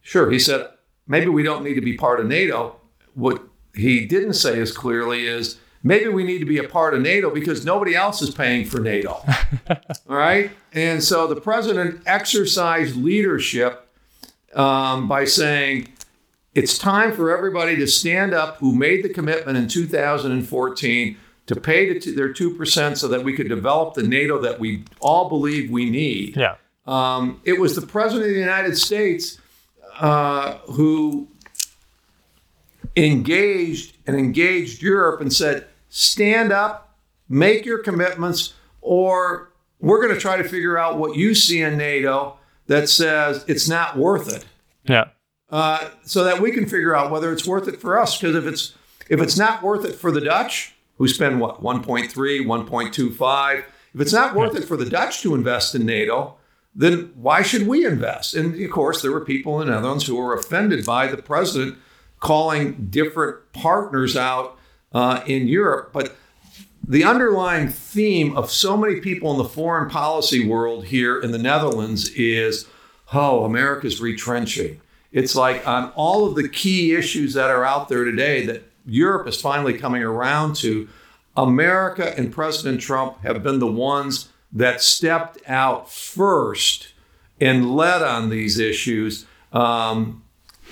Sure, 0.00 0.30
he 0.30 0.38
said, 0.38 0.68
maybe 1.06 1.26
we 1.28 1.42
don't 1.42 1.64
need 1.64 1.74
to 1.74 1.80
be 1.80 1.96
part 1.96 2.18
of 2.20 2.26
NATO. 2.26 2.76
What 3.14 3.42
he 3.74 4.06
didn't 4.06 4.34
say 4.34 4.58
as 4.60 4.72
clearly 4.72 5.26
is 5.26 5.58
maybe 5.86 6.08
we 6.08 6.24
need 6.24 6.38
to 6.38 6.44
be 6.44 6.58
a 6.58 6.68
part 6.68 6.94
of 6.94 7.00
NATO 7.00 7.30
because 7.30 7.64
nobody 7.64 7.94
else 7.94 8.20
is 8.20 8.30
paying 8.30 8.66
for 8.66 8.80
NATO. 8.80 9.12
All 9.70 10.16
right. 10.16 10.50
And 10.72 11.02
so 11.02 11.26
the 11.26 11.40
president 11.40 12.02
exercised 12.06 12.96
leadership 12.96 13.88
um, 14.54 15.06
by 15.06 15.24
saying 15.24 15.88
it's 16.54 16.76
time 16.76 17.12
for 17.12 17.36
everybody 17.36 17.76
to 17.76 17.86
stand 17.86 18.34
up 18.34 18.56
who 18.58 18.74
made 18.74 19.04
the 19.04 19.08
commitment 19.08 19.56
in 19.56 19.68
2014 19.68 21.16
to 21.46 21.60
pay 21.60 21.96
the, 21.96 22.12
their 22.12 22.32
2% 22.32 22.96
so 22.96 23.08
that 23.08 23.22
we 23.22 23.32
could 23.32 23.48
develop 23.48 23.94
the 23.94 24.02
NATO 24.02 24.40
that 24.40 24.58
we 24.58 24.84
all 25.00 25.28
believe 25.28 25.70
we 25.70 25.88
need. 25.88 26.36
Yeah. 26.36 26.56
Um, 26.86 27.40
it 27.44 27.60
was 27.60 27.76
the 27.76 27.86
president 27.86 28.28
of 28.28 28.34
the 28.34 28.40
United 28.40 28.76
States 28.76 29.38
uh, 29.98 30.58
who 30.66 31.28
engaged 32.96 33.96
and 34.06 34.16
engaged 34.16 34.82
Europe 34.82 35.20
and 35.20 35.32
said, 35.32 35.66
stand 35.88 36.52
up, 36.52 36.96
make 37.28 37.64
your 37.64 37.78
commitments, 37.78 38.54
or 38.80 39.52
we're 39.80 40.00
going 40.00 40.14
to 40.14 40.20
try 40.20 40.36
to 40.36 40.44
figure 40.44 40.78
out 40.78 40.98
what 40.98 41.16
you 41.16 41.34
see 41.34 41.62
in 41.62 41.76
NATO 41.76 42.38
that 42.66 42.88
says 42.88 43.44
it's 43.46 43.68
not 43.68 43.96
worth 43.96 44.32
it. 44.34 44.44
Yeah. 44.84 45.08
Uh, 45.50 45.90
so 46.04 46.24
that 46.24 46.40
we 46.40 46.50
can 46.50 46.66
figure 46.66 46.94
out 46.94 47.10
whether 47.10 47.32
it's 47.32 47.46
worth 47.46 47.68
it 47.68 47.80
for 47.80 48.00
us. 48.00 48.18
Because 48.18 48.34
if 48.34 48.46
it's 48.46 48.74
if 49.08 49.20
it's 49.20 49.38
not 49.38 49.62
worth 49.62 49.84
it 49.84 49.94
for 49.94 50.10
the 50.10 50.20
Dutch, 50.20 50.74
who 50.98 51.06
spend 51.06 51.40
what 51.40 51.62
1.3, 51.62 52.10
1.25, 52.10 53.58
if 53.58 54.00
it's 54.00 54.12
not 54.12 54.34
worth 54.34 54.56
it 54.56 54.64
for 54.64 54.76
the 54.76 54.88
Dutch 54.88 55.22
to 55.22 55.34
invest 55.34 55.74
in 55.74 55.86
NATO, 55.86 56.36
then 56.74 57.12
why 57.14 57.42
should 57.42 57.66
we 57.66 57.86
invest? 57.86 58.34
And 58.34 58.60
of 58.60 58.70
course, 58.70 59.02
there 59.02 59.12
were 59.12 59.24
people 59.24 59.60
in 59.60 59.68
the 59.68 59.74
Netherlands 59.74 60.06
who 60.06 60.16
were 60.16 60.34
offended 60.34 60.84
by 60.84 61.06
the 61.06 61.16
president 61.16 61.78
calling 62.20 62.88
different 62.90 63.52
partners 63.52 64.16
out 64.16 64.55
uh, 64.96 65.22
in 65.26 65.46
Europe. 65.46 65.90
But 65.92 66.16
the 66.88 67.04
underlying 67.04 67.68
theme 67.68 68.34
of 68.34 68.50
so 68.50 68.78
many 68.78 69.00
people 69.00 69.30
in 69.30 69.36
the 69.36 69.44
foreign 69.44 69.90
policy 69.90 70.48
world 70.48 70.86
here 70.86 71.20
in 71.20 71.32
the 71.32 71.38
Netherlands 71.38 72.08
is 72.14 72.66
oh, 73.12 73.44
America's 73.44 74.00
retrenching. 74.00 74.80
It's 75.12 75.36
like 75.36 75.68
on 75.68 75.92
all 75.96 76.26
of 76.26 76.34
the 76.34 76.48
key 76.48 76.94
issues 76.94 77.34
that 77.34 77.50
are 77.50 77.64
out 77.64 77.90
there 77.90 78.04
today 78.04 78.46
that 78.46 78.62
Europe 78.86 79.28
is 79.28 79.38
finally 79.38 79.74
coming 79.74 80.02
around 80.02 80.56
to, 80.56 80.88
America 81.36 82.18
and 82.18 82.32
President 82.32 82.80
Trump 82.80 83.22
have 83.22 83.42
been 83.42 83.58
the 83.58 83.66
ones 83.66 84.30
that 84.50 84.80
stepped 84.80 85.38
out 85.46 85.92
first 85.92 86.94
and 87.38 87.76
led 87.76 88.00
on 88.00 88.30
these 88.30 88.58
issues. 88.58 89.26
Um, 89.52 90.22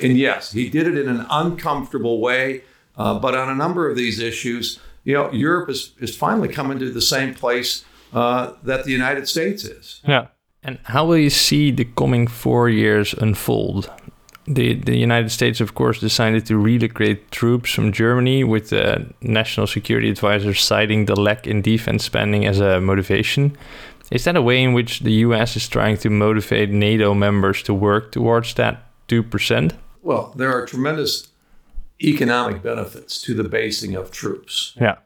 and 0.02 0.16
yes, 0.16 0.52
he 0.52 0.70
did 0.70 0.86
it 0.86 0.96
in 0.96 1.08
an 1.08 1.26
uncomfortable 1.28 2.18
way. 2.22 2.62
Uh, 2.96 3.18
but 3.18 3.34
on 3.34 3.48
a 3.48 3.54
number 3.54 3.88
of 3.90 3.96
these 3.96 4.20
issues, 4.20 4.78
you 5.04 5.14
know, 5.14 5.30
Europe 5.32 5.68
is, 5.68 5.92
is 5.98 6.16
finally 6.16 6.48
coming 6.48 6.78
to 6.78 6.90
the 6.90 7.00
same 7.00 7.34
place 7.34 7.84
uh, 8.12 8.52
that 8.62 8.84
the 8.84 8.92
United 8.92 9.28
States 9.28 9.64
is. 9.64 10.00
Yeah. 10.06 10.28
And 10.62 10.78
how 10.84 11.04
will 11.04 11.18
you 11.18 11.30
see 11.30 11.70
the 11.70 11.84
coming 11.84 12.26
four 12.26 12.70
years 12.70 13.12
unfold? 13.14 13.90
The, 14.46 14.74
the 14.74 14.96
United 14.96 15.30
States, 15.30 15.60
of 15.60 15.74
course, 15.74 16.00
decided 16.00 16.46
to 16.46 16.56
relocate 16.56 17.30
troops 17.30 17.70
from 17.72 17.92
Germany, 17.92 18.44
with 18.44 18.70
the 18.70 19.12
National 19.20 19.66
Security 19.66 20.10
Advisor 20.10 20.54
citing 20.54 21.06
the 21.06 21.18
lack 21.18 21.46
in 21.46 21.62
defense 21.62 22.04
spending 22.04 22.46
as 22.46 22.60
a 22.60 22.80
motivation. 22.80 23.56
Is 24.10 24.24
that 24.24 24.36
a 24.36 24.42
way 24.42 24.62
in 24.62 24.74
which 24.74 25.00
the 25.00 25.12
US 25.12 25.56
is 25.56 25.68
trying 25.68 25.96
to 25.98 26.10
motivate 26.10 26.70
NATO 26.70 27.14
members 27.14 27.62
to 27.64 27.74
work 27.74 28.12
towards 28.12 28.54
that 28.54 28.86
2%? 29.08 29.72
Well, 30.02 30.32
there 30.36 30.52
are 30.52 30.66
tremendous 30.66 31.28
economic 32.02 32.62
benefits 32.62 33.20
to 33.22 33.34
the 33.34 33.44
basing 33.44 33.94
of 33.94 34.10
troops. 34.10 34.74
Yeah. 34.80 34.96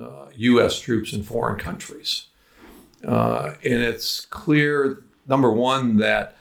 Uh, 0.00 0.26
U.S. 0.34 0.80
troops 0.80 1.12
in 1.12 1.22
foreign 1.22 1.58
countries. 1.58 2.26
Uh, 3.06 3.54
and 3.64 3.82
it's 3.82 4.24
clear, 4.26 5.02
number 5.26 5.50
one, 5.50 5.96
that 5.98 6.36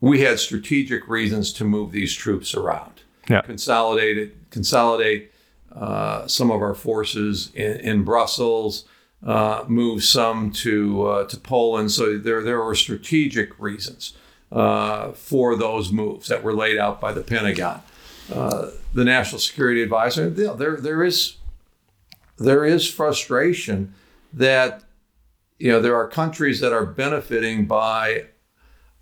we 0.00 0.20
had 0.20 0.38
strategic 0.38 1.08
reasons 1.08 1.52
to 1.54 1.64
move 1.64 1.92
these 1.92 2.14
troops 2.14 2.54
around. 2.54 3.02
Yeah. 3.28 3.42
Consolidate 3.42 4.50
consolidate 4.50 5.30
uh, 5.74 6.26
some 6.26 6.50
of 6.50 6.62
our 6.62 6.74
forces 6.74 7.52
in, 7.54 7.76
in 7.80 8.04
Brussels, 8.04 8.86
uh, 9.24 9.64
move 9.68 10.02
some 10.02 10.50
to 10.50 11.06
uh, 11.06 11.24
to 11.26 11.36
Poland. 11.36 11.92
So 11.92 12.18
there 12.18 12.42
there 12.42 12.60
were 12.60 12.74
strategic 12.74 13.58
reasons 13.60 14.14
uh, 14.50 15.12
for 15.12 15.56
those 15.56 15.92
moves 15.92 16.28
that 16.28 16.42
were 16.42 16.54
laid 16.54 16.78
out 16.78 17.00
by 17.00 17.12
the 17.12 17.22
Pentagon. 17.22 17.82
Uh, 18.32 18.70
the 18.94 19.04
National 19.04 19.38
Security 19.38 19.82
Advisor, 19.82 20.28
you 20.28 20.46
know, 20.46 20.54
there 20.54 20.76
there 20.76 21.02
is 21.02 21.36
there 22.38 22.64
is 22.64 22.88
frustration 22.88 23.94
that 24.32 24.84
you 25.58 25.70
know 25.70 25.80
there 25.80 25.96
are 25.96 26.08
countries 26.08 26.60
that 26.60 26.72
are 26.72 26.86
benefiting 26.86 27.66
by 27.66 28.26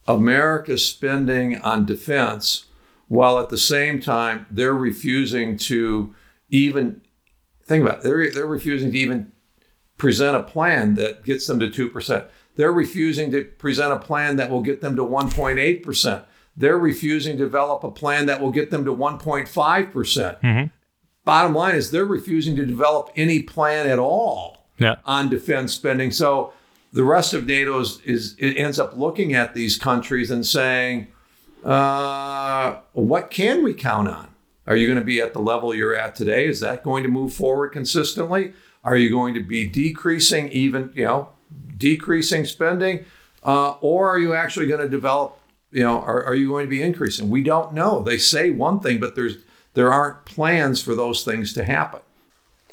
America's 0.07 0.85
spending 0.85 1.61
on 1.61 1.85
defense, 1.85 2.67
while 3.09 3.39
at 3.39 3.51
the 3.51 3.59
same 3.59 4.01
time 4.01 4.47
they're 4.51 4.75
refusing 4.75 5.57
to 5.57 6.15
even 6.49 7.03
think 7.65 7.85
about 7.85 7.99
it, 7.99 8.03
they're 8.05 8.31
they're 8.31 8.47
refusing 8.47 8.93
to 8.93 8.99
even 8.99 9.33
present 9.99 10.37
a 10.37 10.43
plan 10.43 10.95
that 10.95 11.25
gets 11.25 11.47
them 11.47 11.61
to 11.61 11.71
two 11.71 11.89
percent. 11.89 12.25
They're 12.57 12.73
refusing 12.73 13.31
to 13.33 13.45
present 13.45 13.93
a 13.93 13.99
plan 13.99 14.37
that 14.37 14.51
will 14.51 14.63
get 14.63 14.81
them 14.81 14.97
to 14.97 15.03
1.8 15.03 15.83
percent. 15.83 16.25
They're 16.59 16.79
refusing 16.79 17.37
to 17.39 17.45
develop 17.45 17.85
a 17.85 17.91
plan 17.91 18.27
that 18.27 18.41
will 18.41 18.51
get 18.51 18.71
them 18.71 18.85
to 18.85 18.93
1.5 18.95 19.93
percent. 19.93 20.41
Mm-hmm. 20.43 20.67
Bottom 21.25 21.55
line 21.55 21.75
is 21.77 21.91
they're 21.91 22.05
refusing 22.05 22.57
to 22.57 22.67
develop 22.67 23.11
any 23.17 23.43
plan 23.43 23.87
at 23.87 23.99
all 23.99 24.67
Yeah. 24.79 24.97
on 25.05 25.29
defense 25.29 25.73
spending. 25.73 26.11
So 26.11 26.53
the 26.93 27.05
rest 27.05 27.33
of 27.35 27.47
NATO 27.47 27.79
is, 27.81 28.01
is 28.05 28.35
it 28.39 28.57
ends 28.57 28.79
up 28.81 28.97
looking 28.97 29.35
at 29.35 29.55
these 29.55 29.77
countries 29.79 30.31
and 30.31 30.45
saying, 30.45 31.09
uh, 31.65 32.79
what 32.93 33.31
can 33.31 33.63
we 33.63 33.75
count 33.75 34.09
on? 34.09 34.29
Are 34.67 34.77
you 34.77 34.87
going 34.87 34.99
to 34.99 35.05
be 35.05 35.21
at 35.21 35.33
the 35.33 35.39
level 35.41 35.75
you're 35.75 35.95
at 35.95 36.15
today? 36.15 36.47
Is 36.47 36.61
that 36.61 36.83
going 36.83 37.03
to 37.03 37.09
move 37.09 37.33
forward 37.33 37.71
consistently? 37.71 38.53
Are 38.85 38.97
you 38.97 39.11
going 39.11 39.35
to 39.35 39.43
be 39.43 39.67
decreasing 39.67 40.49
even, 40.51 40.93
you 40.95 41.05
know, 41.05 41.29
decreasing 41.77 42.45
spending? 42.45 43.05
Uh, 43.45 43.73
or 43.81 44.09
are 44.11 44.19
you 44.19 44.35
actually 44.35 44.67
going 44.67 44.81
to 44.81 44.89
develop, 44.89 45.38
you 45.71 45.83
know, 45.83 46.01
are, 46.01 46.25
are 46.25 46.35
you 46.35 46.49
going 46.49 46.65
to 46.65 46.71
be 46.71 46.83
increasing? 46.83 47.29
We 47.29 47.43
don't 47.43 47.73
know. 47.73 48.03
They 48.03 48.19
say 48.19 48.51
one 48.51 48.81
thing, 48.81 49.01
but 49.01 49.15
there's 49.15 49.37
there 49.75 49.93
aren't 49.93 50.25
plans 50.25 50.83
for 50.83 50.95
those 50.95 51.25
things 51.25 51.53
to 51.53 51.65
happen. 51.65 52.01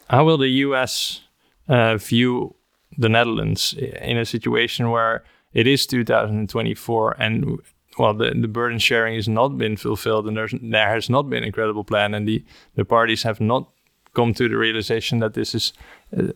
How 0.10 0.26
will 0.26 0.38
the 0.38 0.50
US 0.50 1.22
uh, 1.68 1.98
view 1.98 2.56
the 2.98 3.10
Netherlands 3.10 3.74
in 3.74 4.18
a 4.18 4.26
situation 4.26 4.90
where 4.90 5.24
it 5.54 5.68
is 5.68 5.86
2024 5.86 7.16
and 7.20 7.60
well 8.00 8.14
the, 8.14 8.32
the 8.32 8.48
burden 8.48 8.80
sharing 8.80 9.16
has 9.16 9.28
not 9.28 9.58
been 9.58 9.76
fulfilled 9.76 10.28
and 10.28 10.38
there's, 10.38 10.54
there 10.62 10.90
has 10.90 11.10
not 11.10 11.30
been 11.30 11.44
a 11.44 11.52
credible 11.52 11.84
plan 11.84 12.14
and 12.14 12.28
the, 12.28 12.44
the 12.76 12.86
parties 12.86 13.24
have 13.24 13.42
not 13.42 13.70
come 14.14 14.34
to 14.34 14.48
the 14.48 14.58
realization 14.58 15.20
that 15.20 15.34
this 15.34 15.54
is 15.54 15.74
a, 16.14 16.34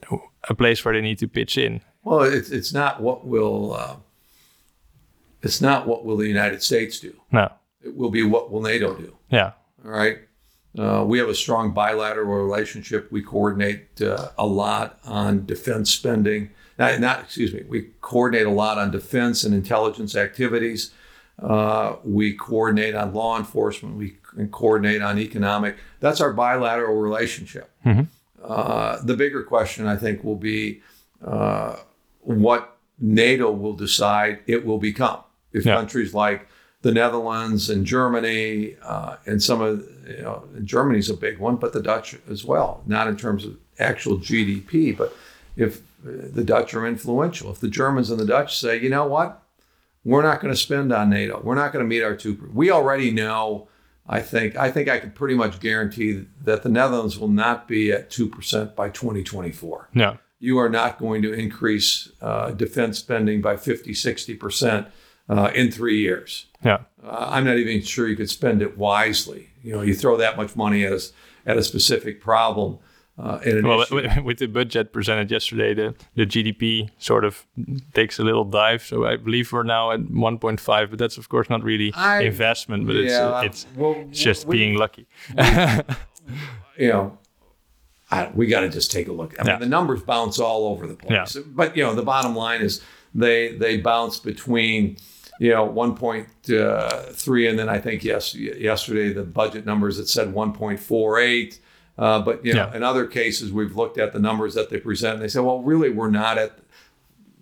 a 0.50 0.56
place 0.56 0.84
where 0.84 0.94
they 0.94 1.02
need 1.02 1.18
to 1.20 1.28
pitch 1.28 1.58
in 1.58 1.82
Well, 2.04 2.22
it's 2.22 2.50
it's 2.50 2.74
not 2.74 3.02
what 3.02 3.26
will 3.26 3.74
uh, 3.74 3.96
it's 5.42 5.62
not 5.62 5.88
what 5.88 6.06
will 6.06 6.18
the 6.18 6.28
United 6.28 6.62
States 6.64 7.00
do. 7.00 7.14
no 7.32 7.50
It 7.82 7.96
will 7.96 8.10
be 8.10 8.24
what 8.24 8.52
will 8.52 8.62
NATO 8.62 8.96
do. 8.96 9.16
yeah 9.30 9.52
All 9.86 9.92
right. 9.92 10.20
Uh, 10.78 11.04
we 11.06 11.18
have 11.18 11.28
a 11.30 11.36
strong 11.36 11.72
bilateral 11.74 12.28
relationship. 12.28 13.12
We 13.12 13.24
coordinate 13.24 14.02
uh, 14.02 14.30
a 14.38 14.46
lot 14.46 15.00
on 15.04 15.46
defense 15.46 15.90
spending. 15.90 16.52
Not, 16.78 17.00
not, 17.00 17.22
excuse 17.22 17.52
me. 17.54 17.64
We 17.68 17.90
coordinate 18.02 18.46
a 18.46 18.52
lot 18.52 18.78
on 18.78 18.92
defense 18.92 19.44
and 19.44 19.54
intelligence 19.54 20.16
activities. 20.16 20.92
Uh, 21.42 21.96
we 22.04 22.34
coordinate 22.34 22.94
on 22.96 23.14
law 23.14 23.38
enforcement. 23.38 23.98
We 23.98 24.18
coordinate 24.52 25.02
on 25.02 25.18
economic. 25.18 25.78
That's 26.02 26.22
our 26.22 26.34
bilateral 26.34 26.98
relationship. 26.98 27.72
Uh, 28.44 29.02
the 29.04 29.16
bigger 29.16 29.44
question, 29.44 29.88
I 29.88 29.98
think, 29.98 30.24
will 30.24 30.36
be 30.36 30.82
uh, 31.26 31.78
what 32.22 32.78
NATO 33.00 33.52
will 33.52 33.74
decide 33.74 34.40
it 34.46 34.66
will 34.66 34.78
become. 34.78 35.22
If 35.52 35.66
Yeah. 35.66 35.76
countries 35.76 36.14
like 36.14 36.48
the 36.82 36.92
Netherlands 36.92 37.70
and 37.70 37.86
Germany 37.86 38.76
uh, 38.84 39.18
and 39.26 39.42
some 39.44 39.62
of 39.62 39.84
you 40.08 40.22
know 40.22 40.44
Germany's 40.64 41.10
a 41.10 41.14
big 41.14 41.38
one, 41.40 41.58
but 41.58 41.74
the 41.74 41.82
Dutch 41.82 42.16
as 42.30 42.46
well. 42.46 42.84
Not 42.86 43.08
in 43.08 43.18
terms 43.18 43.46
of 43.46 43.58
actual 43.80 44.18
GDP, 44.18 44.96
but 44.98 45.16
if 45.58 45.80
uh, 46.08 46.30
the 46.34 46.44
Dutch 46.44 46.74
are 46.74 46.88
influential, 46.88 47.52
if 47.52 47.60
the 47.60 47.68
Germans 47.68 48.10
and 48.10 48.20
the 48.20 48.26
Dutch 48.26 48.58
say, 48.58 48.80
you 48.80 48.90
know 48.90 49.06
what, 49.06 49.44
we're 50.06 50.22
not 50.22 50.40
going 50.40 50.54
to 50.54 50.60
spend 50.60 50.94
on 50.94 51.10
NATO, 51.10 51.42
we're 51.44 51.56
not 51.56 51.74
going 51.74 51.84
to 51.84 51.90
meet 51.90 52.04
our 52.04 52.16
two. 52.16 52.50
We 52.54 52.72
already 52.72 53.12
know. 53.12 53.68
I 54.12 54.22
think 54.22 54.56
I 54.56 54.72
think 54.72 54.90
I 54.90 54.98
can 55.00 55.12
pretty 55.12 55.36
much 55.36 55.60
guarantee 55.60 56.26
that 56.44 56.64
the 56.64 56.70
Netherlands 56.70 57.20
will 57.20 57.28
not 57.28 57.68
be 57.68 57.92
at 57.92 58.10
two 58.10 58.28
percent 58.28 58.76
by 58.76 58.90
2024 58.90 59.90
no 59.94 60.18
you 60.40 60.58
are 60.58 60.70
not 60.70 60.98
going 60.98 61.22
to 61.22 61.34
increase 61.34 62.10
uh, 62.22 62.52
defense 62.52 62.98
spending 62.98 63.42
by 63.42 63.58
50, 63.58 63.92
60% 63.92 64.88
uh, 65.30 65.52
in 65.56 65.72
three 65.72 66.00
years. 66.02 66.48
Yeah. 66.64 66.80
Uh, 67.04 67.28
I'm 67.30 67.46
not 67.46 67.58
even 67.58 67.82
sure 67.84 68.08
you 68.08 68.16
could 68.18 68.30
spend 68.30 68.62
it 68.62 68.78
wisely. 68.78 69.50
You 69.64 69.76
know, 69.76 69.82
you 69.82 69.94
throw 69.94 70.18
that 70.18 70.36
much 70.38 70.56
money 70.56 70.84
at 70.86 70.92
a, 70.94 71.02
at 71.46 71.58
a 71.58 71.64
specific 71.64 72.20
problem. 72.22 72.80
Uh, 73.18 73.38
Well, 73.64 73.82
issue. 73.82 74.22
with, 74.24 74.38
the 74.40 74.48
budget 74.48 74.94
presented 74.94 75.30
yesterday, 75.30 75.74
the, 75.74 75.94
the 76.16 76.26
GDP 76.26 76.90
sort 77.00 77.26
of 77.26 77.46
takes 77.94 78.18
a 78.18 78.24
little 78.24 78.46
dive. 78.46 78.82
So 78.82 79.06
I 79.06 79.18
believe 79.18 79.52
we're 79.52 79.64
now 79.64 79.92
at 79.92 80.00
1.5, 80.00 80.90
but 80.90 80.98
that's 81.00 81.18
of 81.18 81.28
course 81.28 81.50
not 81.50 81.62
really 81.64 81.92
I- 81.96 82.22
investment, 82.22 82.88
but 82.88 82.96
it's 82.96 83.12
Yeah, 83.12 83.28
uh, 83.38 83.42
it's 83.42 83.66
well, 83.76 84.06
just 84.12 84.48
we- 84.48 84.58
being 84.58 84.76
lucky. 84.78 85.06
you 86.78 86.90
know, 86.90 87.18
I, 88.12 88.32
we 88.34 88.48
got 88.48 88.62
to 88.62 88.70
just 88.70 88.92
take 88.92 89.08
a 89.08 89.12
look. 89.12 89.36
I 89.40 89.44
mean, 89.44 89.52
Yeah. 89.54 89.60
the 89.60 89.66
numbers 89.66 90.02
bounce 90.02 90.40
all 90.40 90.68
over 90.68 90.88
the 90.88 90.96
place. 90.96 91.36
Yeah. 91.36 91.42
But 91.46 91.76
you 91.78 91.84
know, 91.84 91.94
the 91.94 92.04
bottom 92.04 92.36
line 92.36 92.62
is 92.62 92.82
they 93.14 93.56
they 93.58 93.78
bounce 93.78 94.20
between 94.20 94.98
you 95.40 95.50
know 95.50 95.68
1.3 95.68 97.50
and 97.50 97.58
then 97.60 97.70
I 97.70 97.80
think 97.80 98.04
yes 98.04 98.36
yesterday 98.36 99.12
the 99.14 99.24
budget 99.24 99.66
numbers 99.66 99.98
that 99.98 100.08
said 100.08 100.34
1.48. 100.34 101.60
Uh, 101.98 102.22
but 102.22 102.46
you 102.46 102.54
know, 102.54 102.68
Yeah. 102.72 102.76
in 102.78 102.84
other 102.84 103.06
cases 103.06 103.52
we've 103.52 103.76
looked 103.76 103.98
at 103.98 104.14
the 104.14 104.20
numbers 104.20 104.54
that 104.54 104.70
they 104.70 104.78
present 104.80 105.16
and 105.16 105.24
they 105.24 105.28
say, 105.28 105.40
well, 105.42 105.62
really 105.62 105.90
we're 105.90 106.10
not 106.10 106.38
at. 106.38 106.58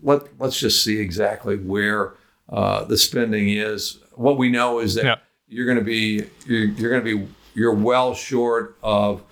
Let 0.04 0.24
let's 0.40 0.60
just 0.60 0.84
see 0.84 1.00
exactly 1.00 1.58
where 1.58 2.14
uh, 2.50 2.84
the 2.86 2.98
spending 2.98 3.50
is. 3.50 4.00
What 4.14 4.38
we 4.38 4.50
know 4.50 4.80
is 4.80 4.96
that 4.96 5.06
Yeah. 5.06 5.16
you're 5.48 5.66
going 5.66 5.78
to 5.80 5.84
be 5.84 6.24
you're, 6.46 6.66
you're 6.66 6.92
going 6.92 7.04
to 7.04 7.18
be 7.26 7.28
you're 7.56 7.74
well 7.74 8.14
short 8.14 8.78
of 8.84 9.24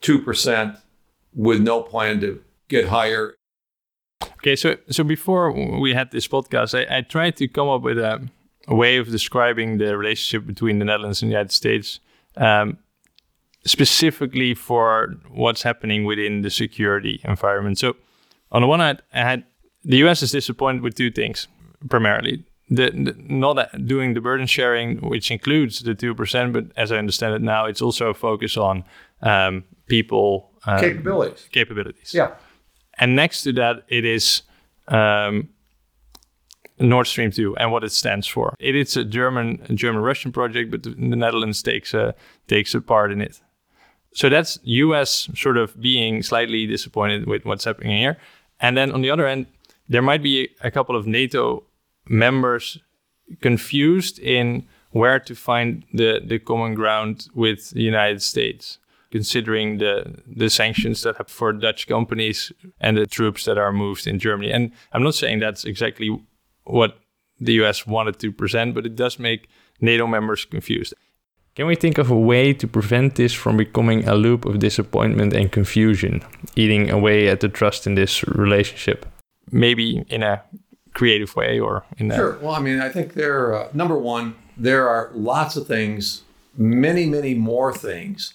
two 0.00 0.18
percent 0.20 0.76
with 1.34 1.60
no 1.60 1.80
plan 1.82 2.20
to 2.20 2.42
get 2.68 2.86
higher. 2.88 3.34
Okay, 4.22 4.56
so 4.56 4.76
so 4.90 5.04
before 5.04 5.52
we 5.52 5.94
had 5.94 6.10
this 6.10 6.26
podcast, 6.28 6.74
I, 6.78 6.98
I 6.98 7.00
tried 7.02 7.36
to 7.36 7.48
come 7.48 7.68
up 7.68 7.82
with 7.82 7.98
a, 7.98 8.26
a 8.68 8.74
way 8.74 8.96
of 8.96 9.08
describing 9.10 9.78
the 9.78 9.96
relationship 9.96 10.46
between 10.46 10.78
the 10.78 10.84
Netherlands 10.84 11.22
and 11.22 11.30
the 11.30 11.32
United 11.34 11.52
States, 11.52 12.00
um, 12.36 12.78
specifically 13.64 14.54
for 14.54 15.14
what's 15.30 15.62
happening 15.62 16.04
within 16.04 16.42
the 16.42 16.50
security 16.50 17.20
environment. 17.24 17.78
So, 17.78 17.96
on 18.52 18.62
the 18.62 18.68
one 18.68 18.80
hand, 18.80 19.02
I 19.12 19.20
had 19.20 19.44
the 19.84 19.98
U.S. 19.98 20.22
is 20.22 20.32
disappointed 20.32 20.82
with 20.82 20.94
two 20.94 21.10
things 21.10 21.48
primarily. 21.88 22.44
The, 22.70 22.90
the 22.90 23.14
not 23.18 23.86
doing 23.86 24.14
the 24.14 24.20
burden 24.20 24.46
sharing, 24.46 24.98
which 24.98 25.30
includes 25.30 25.80
the 25.80 25.94
two 25.94 26.14
percent, 26.14 26.52
but 26.52 26.66
as 26.76 26.92
I 26.92 26.96
understand 26.98 27.34
it 27.34 27.42
now, 27.42 27.66
it's 27.66 27.82
also 27.82 28.10
a 28.10 28.14
focus 28.14 28.56
on 28.56 28.84
um, 29.22 29.64
people 29.86 30.50
um, 30.66 30.80
Capabilities. 30.80 31.48
capabilities. 31.50 32.14
Yeah. 32.14 32.34
And 33.00 33.16
next 33.16 33.42
to 33.42 33.52
that, 33.54 33.84
it 33.88 34.04
is 34.04 34.42
um, 34.88 35.48
Nord 36.78 37.06
Stream 37.06 37.30
2 37.30 37.56
and 37.56 37.72
what 37.72 37.82
it 37.82 37.92
stands 37.92 38.26
for. 38.26 38.54
It 38.58 38.76
is 38.76 38.96
a 38.96 39.04
German 39.04 39.66
German 39.74 40.02
Russian 40.02 40.32
project, 40.32 40.70
but 40.70 40.82
the, 40.82 40.90
the 40.90 41.16
Netherlands 41.16 41.62
takes 41.62 41.94
a 41.94 42.14
takes 42.46 42.74
a 42.74 42.80
part 42.80 43.10
in 43.10 43.20
it. 43.20 43.40
So 44.12 44.28
that's 44.28 44.58
US 44.62 45.28
sort 45.34 45.56
of 45.56 45.80
being 45.80 46.22
slightly 46.22 46.66
disappointed 46.66 47.26
with 47.26 47.44
what's 47.44 47.64
happening 47.64 47.96
here. 47.96 48.18
And 48.60 48.76
then 48.76 48.92
on 48.92 49.02
the 49.02 49.10
other 49.10 49.26
end, 49.26 49.46
there 49.88 50.02
might 50.02 50.22
be 50.22 50.50
a 50.60 50.70
couple 50.70 50.96
of 50.96 51.06
NATO 51.06 51.64
members 52.06 52.78
confused 53.40 54.18
in 54.18 54.66
where 54.90 55.20
to 55.20 55.34
find 55.34 55.84
the, 55.94 56.20
the 56.24 56.38
common 56.38 56.74
ground 56.74 57.28
with 57.34 57.70
the 57.70 57.82
United 57.82 58.20
States, 58.22 58.78
considering 59.10 59.78
the, 59.78 60.22
the 60.26 60.48
sanctions 60.48 61.02
that 61.02 61.16
have 61.16 61.28
for 61.28 61.52
Dutch 61.52 61.86
companies 61.86 62.52
and 62.80 62.96
the 62.96 63.06
troops 63.06 63.44
that 63.44 63.58
are 63.58 63.72
moved 63.72 64.06
in 64.06 64.18
Germany. 64.18 64.52
And 64.52 64.72
I'm 64.92 65.02
not 65.02 65.14
saying 65.14 65.40
that's 65.40 65.64
exactly 65.64 66.16
what 66.64 66.98
the 67.40 67.54
US 67.64 67.86
wanted 67.86 68.18
to 68.20 68.30
present, 68.32 68.74
but 68.74 68.86
it 68.86 68.94
does 68.94 69.18
make 69.18 69.48
NATO 69.80 70.06
members 70.06 70.44
confused. 70.44 70.94
Can 71.56 71.66
we 71.66 71.74
think 71.74 71.98
of 71.98 72.10
a 72.10 72.16
way 72.16 72.52
to 72.52 72.68
prevent 72.68 73.16
this 73.16 73.32
from 73.32 73.56
becoming 73.56 74.06
a 74.06 74.14
loop 74.14 74.44
of 74.44 74.60
disappointment 74.60 75.32
and 75.34 75.50
confusion, 75.50 76.22
eating 76.54 76.90
away 76.90 77.28
at 77.28 77.40
the 77.40 77.48
trust 77.48 77.86
in 77.86 77.96
this 77.96 78.22
relationship? 78.24 79.04
Maybe 79.50 80.04
in 80.08 80.22
a 80.22 80.42
creative 80.94 81.34
way 81.34 81.58
or 81.58 81.84
in 81.98 82.12
a 82.12 82.14
Sure. 82.14 82.38
Well, 82.40 82.52
I 82.52 82.60
mean, 82.60 82.80
I 82.80 82.88
think 82.88 83.14
there. 83.14 83.54
Uh, 83.54 83.68
number 83.74 83.98
one, 83.98 84.36
there 84.56 84.88
are 84.88 85.10
lots 85.12 85.56
of 85.56 85.66
things, 85.66 86.22
many, 86.56 87.06
many 87.06 87.34
more 87.34 87.72
things 87.74 88.34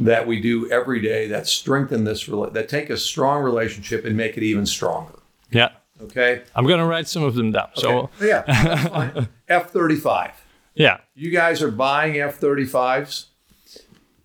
that 0.00 0.26
we 0.26 0.40
do 0.40 0.70
every 0.70 1.00
day 1.00 1.26
that 1.28 1.46
strengthen 1.46 2.04
this, 2.04 2.26
that 2.26 2.68
take 2.68 2.90
a 2.90 2.96
strong 2.96 3.42
relationship 3.42 4.04
and 4.04 4.16
make 4.16 4.36
it 4.36 4.42
even 4.42 4.66
stronger. 4.66 5.18
Yeah. 5.50 5.70
Okay. 6.02 6.42
I'm 6.54 6.66
gonna 6.66 6.86
write 6.86 7.06
some 7.08 7.22
of 7.22 7.34
them 7.34 7.52
down. 7.52 7.68
So 7.74 8.08
yeah. 8.20 9.24
F 9.48 9.70
thirty 9.70 9.96
five. 9.96 10.32
yeah. 10.74 10.98
You 11.14 11.30
guys 11.30 11.62
are 11.62 11.70
buying 11.70 12.18
F 12.18 12.40
35s. 12.40 13.26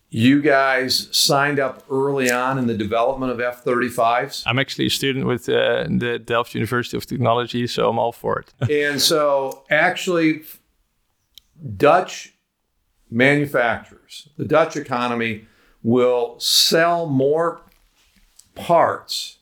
You 0.10 0.42
guys 0.42 1.10
signed 1.12 1.60
up 1.60 1.84
early 1.92 2.32
on 2.32 2.58
in 2.58 2.68
the 2.68 2.78
development 2.78 3.34
of 3.34 3.42
F 3.42 3.66
35s. 3.66 4.44
I'm 4.46 4.60
actually 4.60 4.86
a 4.86 4.90
student 4.90 5.26
with 5.26 5.50
uh, 5.50 5.84
the 5.90 6.20
Delft 6.24 6.54
University 6.56 6.96
of 6.96 7.06
Technology, 7.06 7.68
so 7.68 7.90
I'm 7.90 8.00
all 8.00 8.14
for 8.14 8.40
it. 8.40 8.54
And 8.72 9.02
so, 9.02 9.66
actually, 9.70 10.44
Dutch 11.76 12.34
manufacturers, 13.12 14.30
the 14.38 14.46
Dutch 14.46 14.78
economy 14.78 15.48
will 15.86 16.36
sell 16.40 17.06
more 17.06 17.62
parts, 18.56 19.38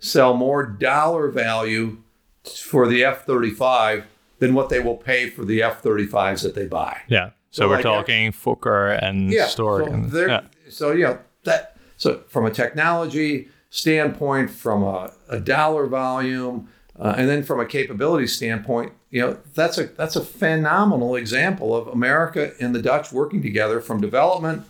sell 0.00 0.32
more 0.32 0.64
dollar 0.64 1.28
value 1.28 1.98
for 2.44 2.88
the 2.88 3.04
F 3.04 3.26
35 3.26 4.06
than 4.38 4.54
what 4.54 4.70
they 4.70 4.80
will 4.80 4.96
pay 4.96 5.28
for 5.28 5.44
the 5.44 5.62
F 5.62 5.82
35s 5.82 6.42
that 6.42 6.54
they 6.54 6.66
buy. 6.66 7.02
yeah. 7.08 7.30
So, 7.50 7.64
So 7.64 7.68
we're 7.68 7.74
like 7.76 7.82
talking 7.84 8.32
Fokker 8.32 8.98
and 9.00 9.30
yeah, 9.30 9.46
Story. 9.46 9.84
So, 9.84 9.92
and, 9.92 10.12
yeah. 10.12 10.40
so 10.70 10.92
you 10.92 11.04
know 11.04 11.18
that. 11.44 11.76
So 11.98 12.22
from 12.26 12.46
a 12.46 12.50
technology 12.50 13.48
standpoint, 13.70 14.50
from 14.50 14.82
a, 14.82 15.12
a 15.28 15.38
dollar 15.38 15.86
volume, 15.86 16.68
uh, 16.98 17.14
and 17.16 17.28
then 17.28 17.44
from 17.44 17.60
a 17.60 17.66
capability 17.66 18.26
standpoint, 18.26 18.92
you 19.10 19.20
know 19.20 19.38
that's 19.54 19.76
a 19.76 19.84
that's 19.84 20.16
a 20.16 20.24
phenomenal 20.24 21.14
example 21.14 21.76
of 21.76 21.86
America 21.86 22.54
and 22.60 22.74
the 22.74 22.82
Dutch 22.82 23.12
working 23.12 23.42
together 23.42 23.80
from 23.80 24.00
development 24.00 24.64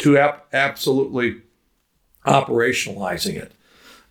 to 0.00 0.18
ap- 0.18 0.46
absolutely 0.52 1.42
operationalizing 2.26 3.36
it. 3.36 3.52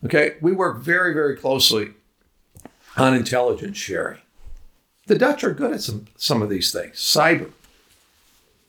Okay, 0.06 0.36
we 0.42 0.52
work 0.52 0.82
very 0.82 1.14
very 1.14 1.36
closely 1.36 1.92
on 2.98 3.14
intelligence 3.14 3.78
sharing. 3.78 4.20
The 5.08 5.18
Dutch 5.18 5.44
are 5.44 5.54
good 5.54 5.74
at 5.74 5.82
some 5.82 6.06
some 6.18 6.42
of 6.42 6.50
these 6.50 6.72
things. 6.72 6.96
Cyber. 6.96 7.52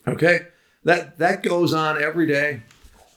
Okay, 0.06 0.46
that 0.84 1.18
that 1.18 1.42
goes 1.42 1.72
on 1.72 2.02
every 2.02 2.26
day. 2.26 2.62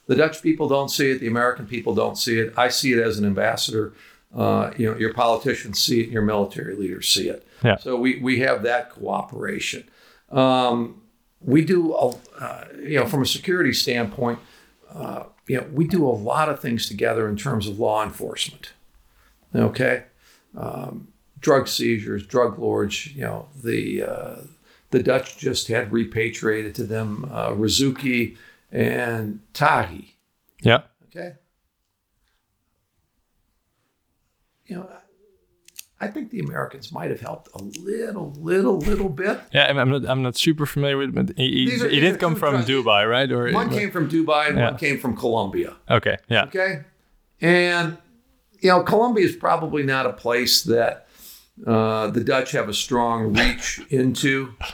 The 0.06 0.14
Dutch 0.14 0.42
people 0.42 0.68
don't 0.68 0.90
see 0.90 1.10
it. 1.10 1.20
The 1.20 1.26
American 1.26 1.66
people 1.66 1.94
don't 1.94 2.16
see 2.16 2.38
it. 2.38 2.52
I 2.56 2.68
see 2.68 2.92
it 2.92 2.98
as 2.98 3.18
an 3.18 3.24
ambassador. 3.24 3.94
Uh, 4.36 4.72
you 4.76 4.90
know, 4.90 4.98
your 4.98 5.14
politicians 5.14 5.78
see 5.80 6.02
it. 6.02 6.10
Your 6.10 6.22
military 6.22 6.74
leaders 6.74 7.08
see 7.08 7.28
it. 7.28 7.46
Yeah. 7.62 7.76
So 7.76 7.96
we 7.96 8.18
we 8.20 8.40
have 8.40 8.62
that 8.64 8.90
cooperation. 8.90 9.88
Um, 10.30 11.00
we 11.44 11.64
do, 11.64 11.94
a, 11.94 12.14
uh, 12.40 12.64
you 12.78 12.98
know, 12.98 13.06
from 13.06 13.22
a 13.22 13.26
security 13.26 13.72
standpoint, 13.72 14.38
uh, 14.92 15.24
you 15.46 15.60
know, 15.60 15.66
we 15.72 15.86
do 15.86 16.06
a 16.06 16.10
lot 16.10 16.48
of 16.48 16.60
things 16.60 16.88
together 16.88 17.28
in 17.28 17.36
terms 17.36 17.66
of 17.66 17.78
law 17.78 18.02
enforcement. 18.02 18.72
Okay, 19.54 20.04
um, 20.56 21.08
drug 21.40 21.68
seizures, 21.68 22.26
drug 22.26 22.58
lords. 22.58 23.14
You 23.14 23.22
know, 23.22 23.48
the 23.62 24.02
uh, 24.02 24.36
the 24.90 25.02
Dutch 25.02 25.38
just 25.38 25.68
had 25.68 25.92
repatriated 25.92 26.74
to 26.76 26.84
them 26.84 27.28
uh, 27.30 27.50
Razzouki 27.50 28.36
and 28.72 29.40
Taghi. 29.52 30.12
yeah. 30.60 30.82
Okay. 31.08 31.34
You 34.66 34.76
know, 34.76 34.90
I 36.04 36.08
think 36.14 36.30
the 36.30 36.40
Americans 36.48 36.86
might 36.98 37.10
have 37.14 37.20
helped 37.30 37.48
a 37.54 37.60
little, 37.90 38.28
little, 38.50 38.78
little 38.90 39.08
bit. 39.22 39.36
Yeah, 39.56 39.64
I'm- 39.66 39.90
not. 39.94 40.02
I'm 40.10 40.22
not 40.28 40.36
super 40.46 40.66
familiar 40.74 40.96
with, 41.00 41.08
it, 41.10 41.14
but 41.14 41.26
he, 41.36 41.48
he, 41.70 41.80
are- 41.84 41.88
he 41.96 42.00
did 42.06 42.18
come 42.24 42.34
from 42.42 42.54
Dubai, 42.72 43.02
right? 43.16 43.30
Or 43.36 43.42
One 43.52 43.70
came 43.70 43.90
from 43.96 44.04
Dubai 44.16 44.42
and 44.48 44.56
Yeah. 44.58 44.70
one 44.70 44.78
came 44.84 44.98
from 44.98 45.12
Colombia. 45.16 45.70
okay, 45.98 46.16
yeah, 46.34 46.44
Okay. 46.50 46.72
And, 47.40 47.98
you 48.60 48.70
know, 48.70 48.82
Colombia 48.82 49.24
is 49.30 49.36
probably 49.36 49.82
not 49.82 50.04
a 50.06 50.12
place 50.12 50.54
that 50.74 51.06
uh, 51.66 52.06
the 52.16 52.22
Dutch 52.32 52.50
have 52.52 52.68
a 52.68 52.74
strong 52.86 53.32
reach 53.38 53.80
into 54.00 54.32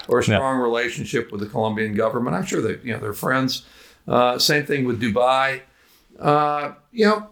or 0.08 0.20
a 0.20 0.22
strong 0.22 0.58
relationship 0.68 1.30
with 1.32 1.40
the 1.40 1.46
Colombian 1.54 1.94
government. 1.94 2.36
I'm 2.36 2.46
sure 2.52 2.62
that, 2.62 2.84
you 2.84 2.92
know, 2.92 3.00
they're 3.00 3.12
friends. 3.28 3.64
Uh, 4.08 4.38
same 4.38 4.64
thing 4.70 4.84
with 4.88 5.00
Dubai. 5.00 5.60
Uh, 6.18 6.72
you 6.92 7.04
know, 7.06 7.28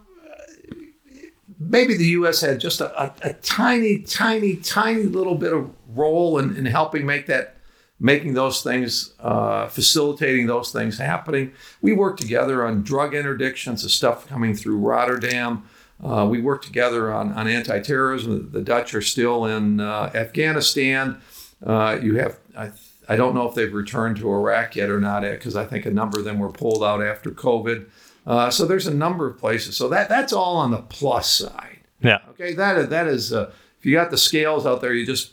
maybe 1.59 1.97
the 1.97 2.07
U.S. 2.07 2.41
had 2.41 2.61
just 2.61 2.81
a, 2.81 3.03
a, 3.03 3.13
a 3.23 3.33
tiny, 3.35 4.01
tiny, 4.01 4.57
tiny 4.57 5.05
little 5.05 5.35
bit 5.35 5.53
of 5.53 5.71
role 5.89 6.39
in, 6.39 6.57
in 6.57 6.67
helping 6.67 7.05
make 7.05 7.27
that, 7.27 7.57
making 7.99 8.35
those 8.35 8.63
things, 8.63 9.15
uh, 9.21 9.67
facilitating 9.67 10.47
those 10.47 10.71
things 10.71 10.99
happening. 10.99 11.53
We 11.83 11.93
work 11.93 12.17
together 12.17 12.65
on 12.65 12.83
drug 12.83 13.13
interdictions, 13.13 13.83
the 13.83 13.89
stuff 13.89 14.29
coming 14.29 14.55
through 14.55 14.79
Rotterdam. 14.79 15.69
Uh, 16.03 16.29
we 16.31 16.41
work 16.41 16.63
together 16.63 17.13
on, 17.13 17.33
on 17.33 17.49
anti-terrorism. 17.49 18.53
The 18.53 18.63
Dutch 18.63 18.95
are 18.95 19.03
still 19.03 19.47
in 19.47 19.81
uh, 19.81 20.13
Afghanistan. 20.15 21.21
Uh, 21.65 21.99
you 22.01 22.17
have, 22.17 22.39
I, 22.57 22.71
I 23.09 23.17
don't 23.17 23.35
know 23.35 23.49
if 23.49 23.57
they've 23.57 23.73
returned 23.73 24.19
to 24.19 24.31
Iraq 24.31 24.77
yet 24.77 24.91
or 24.91 25.01
not, 25.01 25.23
because 25.23 25.57
I 25.57 25.65
think 25.65 25.87
a 25.87 25.91
number 25.91 26.21
of 26.21 26.25
them 26.25 26.39
were 26.39 26.53
pulled 26.53 26.85
out 26.85 27.03
after 27.03 27.31
COVID. 27.31 27.89
Uh, 28.29 28.51
so 28.51 28.67
there's 28.67 28.87
a 28.87 28.95
number 28.95 29.27
of 29.27 29.39
places. 29.39 29.77
So 29.77 29.89
that 29.89 30.09
that's 30.09 30.35
all 30.35 30.57
on 30.59 30.71
the 30.71 30.83
plus 30.83 31.31
side. 31.31 31.81
Yeah. 32.01 32.19
Okay. 32.31 32.53
That 32.55 32.77
is, 32.77 32.89
that 32.91 33.07
is 33.09 33.33
uh, 33.33 33.51
if 33.79 33.87
you 33.87 33.95
got 33.95 34.11
the 34.11 34.19
scales 34.19 34.67
out 34.67 34.81
there, 34.83 34.93
you 34.93 35.07
just 35.07 35.33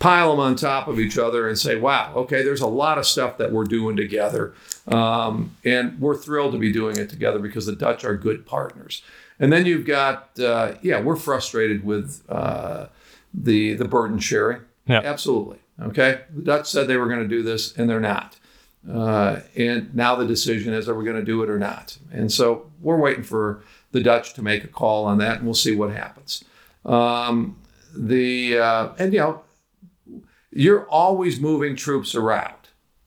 pile 0.00 0.32
them 0.32 0.40
on 0.40 0.56
top 0.56 0.88
of 0.88 0.98
each 0.98 1.16
other 1.16 1.48
and 1.48 1.56
say, 1.56 1.76
wow, 1.76 2.12
okay, 2.16 2.42
there's 2.42 2.60
a 2.60 2.66
lot 2.66 2.98
of 2.98 3.06
stuff 3.06 3.38
that 3.38 3.52
we're 3.52 3.64
doing 3.64 3.94
together. 3.94 4.52
Um, 4.88 5.56
and 5.64 6.00
we're 6.00 6.16
thrilled 6.16 6.52
to 6.52 6.58
be 6.58 6.72
doing 6.72 6.96
it 6.96 7.08
together 7.08 7.38
because 7.38 7.66
the 7.66 7.76
Dutch 7.76 8.04
are 8.04 8.16
good 8.16 8.44
partners. 8.44 9.02
And 9.38 9.52
then 9.52 9.64
you've 9.64 9.86
got, 9.86 10.38
uh, 10.40 10.74
yeah, 10.82 11.00
we're 11.00 11.16
frustrated 11.16 11.84
with 11.84 12.24
uh, 12.28 12.88
the 13.32 13.74
the 13.74 13.86
burden 13.86 14.18
sharing. 14.18 14.62
Yeah. 14.86 15.02
Absolutely. 15.04 15.58
Okay. 15.80 16.22
The 16.34 16.42
Dutch 16.42 16.68
said 16.68 16.88
they 16.88 16.96
were 16.96 17.06
going 17.06 17.22
to 17.22 17.28
do 17.28 17.44
this, 17.44 17.76
and 17.76 17.88
they're 17.88 18.00
not. 18.00 18.36
Uh, 18.90 19.40
and 19.56 19.94
now 19.94 20.16
the 20.16 20.26
decision 20.26 20.74
is, 20.74 20.88
are 20.88 20.94
we 20.94 21.04
going 21.04 21.16
to 21.16 21.24
do 21.24 21.42
it 21.42 21.50
or 21.50 21.58
not? 21.58 21.96
And 22.12 22.32
so 22.32 22.70
we're 22.80 22.98
waiting 22.98 23.22
for 23.22 23.62
the 23.92 24.00
Dutch 24.00 24.34
to 24.34 24.42
make 24.42 24.64
a 24.64 24.68
call 24.68 25.04
on 25.04 25.18
that, 25.18 25.36
and 25.36 25.44
we'll 25.44 25.54
see 25.54 25.76
what 25.76 25.92
happens. 25.92 26.42
Um, 26.84 27.56
the 27.94 28.58
uh, 28.58 28.88
and 28.98 29.12
you 29.12 29.20
know, 29.20 29.42
you're 30.50 30.86
always 30.88 31.40
moving 31.40 31.76
troops 31.76 32.14
around. 32.14 32.54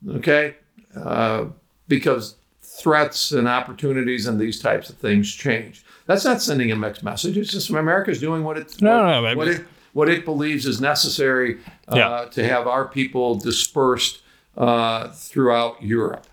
Okay. 0.08 0.56
Uh, 0.96 1.46
because 1.88 2.36
threats 2.62 3.32
and 3.32 3.48
opportunities 3.48 4.28
and 4.28 4.40
these 4.40 4.60
types 4.60 4.90
of 4.90 4.98
things 4.98 5.34
change. 5.34 5.84
That's 6.08 6.26
not 6.26 6.42
sending 6.42 6.72
a 6.72 6.76
mixed 6.76 7.04
message. 7.04 7.38
It's 7.38 7.52
just 7.52 7.70
America's 7.70 8.20
doing 8.20 8.44
what 8.44 8.58
it 8.58 8.82
No, 8.82 8.98
what, 8.98 9.04
no, 9.04 9.22
no, 9.22 9.36
what 9.36 9.48
it 9.48 9.66
what 9.94 10.10
it 10.10 10.26
believes 10.26 10.66
is 10.66 10.82
necessary 10.82 11.60
uh, 11.88 11.96
Yeah. 11.96 12.26
to 12.32 12.46
have 12.48 12.68
our 12.68 12.86
people 12.88 13.36
dispersed 13.36 14.22
uh, 14.58 15.10
throughout 15.10 15.82
Europe. 15.84 16.26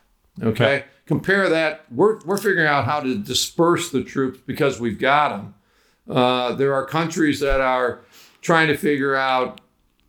Okay, 0.42 0.84
compare 1.06 1.48
that. 1.48 1.84
We're 1.90 2.20
we're 2.24 2.38
figuring 2.38 2.66
out 2.66 2.84
how 2.84 3.00
to 3.00 3.16
disperse 3.18 3.90
the 3.90 4.02
troops 4.02 4.40
because 4.46 4.80
we've 4.80 4.98
got 4.98 5.28
them. 5.30 5.54
Uh, 6.08 6.54
there 6.54 6.74
are 6.74 6.84
countries 6.86 7.40
that 7.40 7.60
are 7.60 8.00
trying 8.40 8.66
to 8.68 8.76
figure 8.76 9.14
out, 9.14 9.60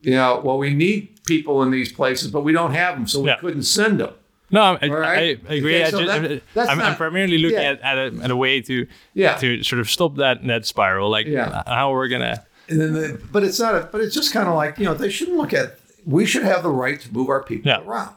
you 0.02 0.12
know, 0.12 0.42
well, 0.44 0.58
we 0.58 0.74
need 0.74 1.20
people 1.26 1.62
in 1.62 1.70
these 1.72 1.92
places, 1.92 2.32
but 2.32 2.42
we 2.42 2.52
don't 2.52 2.74
have 2.74 2.96
them, 2.96 3.06
so 3.08 3.22
we 3.22 3.30
Yeah. 3.30 3.36
couldn't 3.38 3.64
send 3.64 4.00
them. 4.00 4.12
No, 4.50 4.78
I, 4.82 4.88
All 4.90 4.96
right. 4.98 5.40
I 5.50 5.54
agree. 5.56 5.76
Okay, 5.76 5.84
I 5.86 5.90
so 5.92 6.04
just, 6.04 6.22
that- 6.22 6.42
that's 6.54 6.70
I'm, 6.70 6.80
I'm 6.80 6.90
not- 6.90 6.98
primarily 6.98 7.38
looking 7.38 7.60
yeah. 7.60 7.72
at, 7.72 7.82
at, 7.82 7.98
a, 7.98 8.24
at 8.24 8.32
a 8.32 8.36
way 8.36 8.62
to 8.62 8.88
Yeah. 9.14 9.36
to 9.38 9.62
sort 9.64 9.80
of 9.82 9.90
stop 9.90 10.16
that 10.16 10.46
that 10.48 10.66
spiral, 10.66 11.10
like 11.10 11.28
Yeah. 11.28 11.64
how 11.68 11.92
we're 11.92 12.08
gonna. 12.08 12.44
And 12.70 12.80
then, 12.82 12.94
the, 12.94 13.22
but 13.32 13.44
it's 13.44 13.60
not. 13.60 13.76
A, 13.76 13.90
but 13.92 14.00
it's 14.02 14.16
just 14.16 14.32
kind 14.34 14.48
of 14.48 14.56
like 14.56 14.80
you 14.80 14.86
know 14.86 14.94
they 14.94 15.10
shouldn't 15.10 15.38
look 15.38 15.54
at. 15.54 15.78
We 16.06 16.26
should 16.26 16.44
have 16.44 16.64
the 16.64 16.70
right 16.72 17.00
to 17.02 17.14
move 17.14 17.30
our 17.30 17.44
people 17.44 17.70
Yeah. 17.70 17.82
around. 17.82 18.16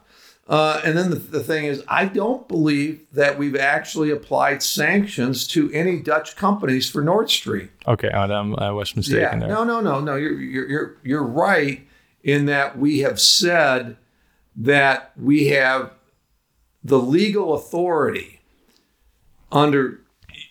Uh, 0.49 0.81
and 0.85 0.97
then 0.97 1.11
the, 1.11 1.17
the 1.17 1.43
thing 1.43 1.65
is, 1.65 1.83
I 1.89 2.05
don't 2.05 2.47
believe 2.47 3.01
that 3.13 3.37
we've 3.37 3.57
actually 3.57 4.11
applied 4.13 4.63
sanctions 4.63 5.45
to 5.49 5.73
any 5.73 5.99
Dutch 5.99 6.37
companies 6.37 6.89
for 6.89 7.03
Nord 7.03 7.29
Stream. 7.31 7.69
Okay, 7.89 8.09
Adam, 8.09 8.55
I 8.57 8.71
was 8.71 8.91
Yeah, 8.93 8.97
mistaken 8.97 9.39
there. 9.41 9.49
no, 9.49 9.65
no, 9.65 9.81
no, 9.81 9.99
no. 10.01 10.15
You're 10.15 10.41
you're 10.41 10.69
you're 10.69 10.97
you're 11.03 11.23
right 11.25 11.85
in 12.23 12.47
that 12.47 12.79
we 12.79 13.01
have 13.01 13.21
said 13.21 13.97
that 14.55 15.11
we 15.17 15.49
have 15.49 15.91
the 16.85 16.99
legal 17.01 17.55
authority 17.55 18.41
under 19.51 20.01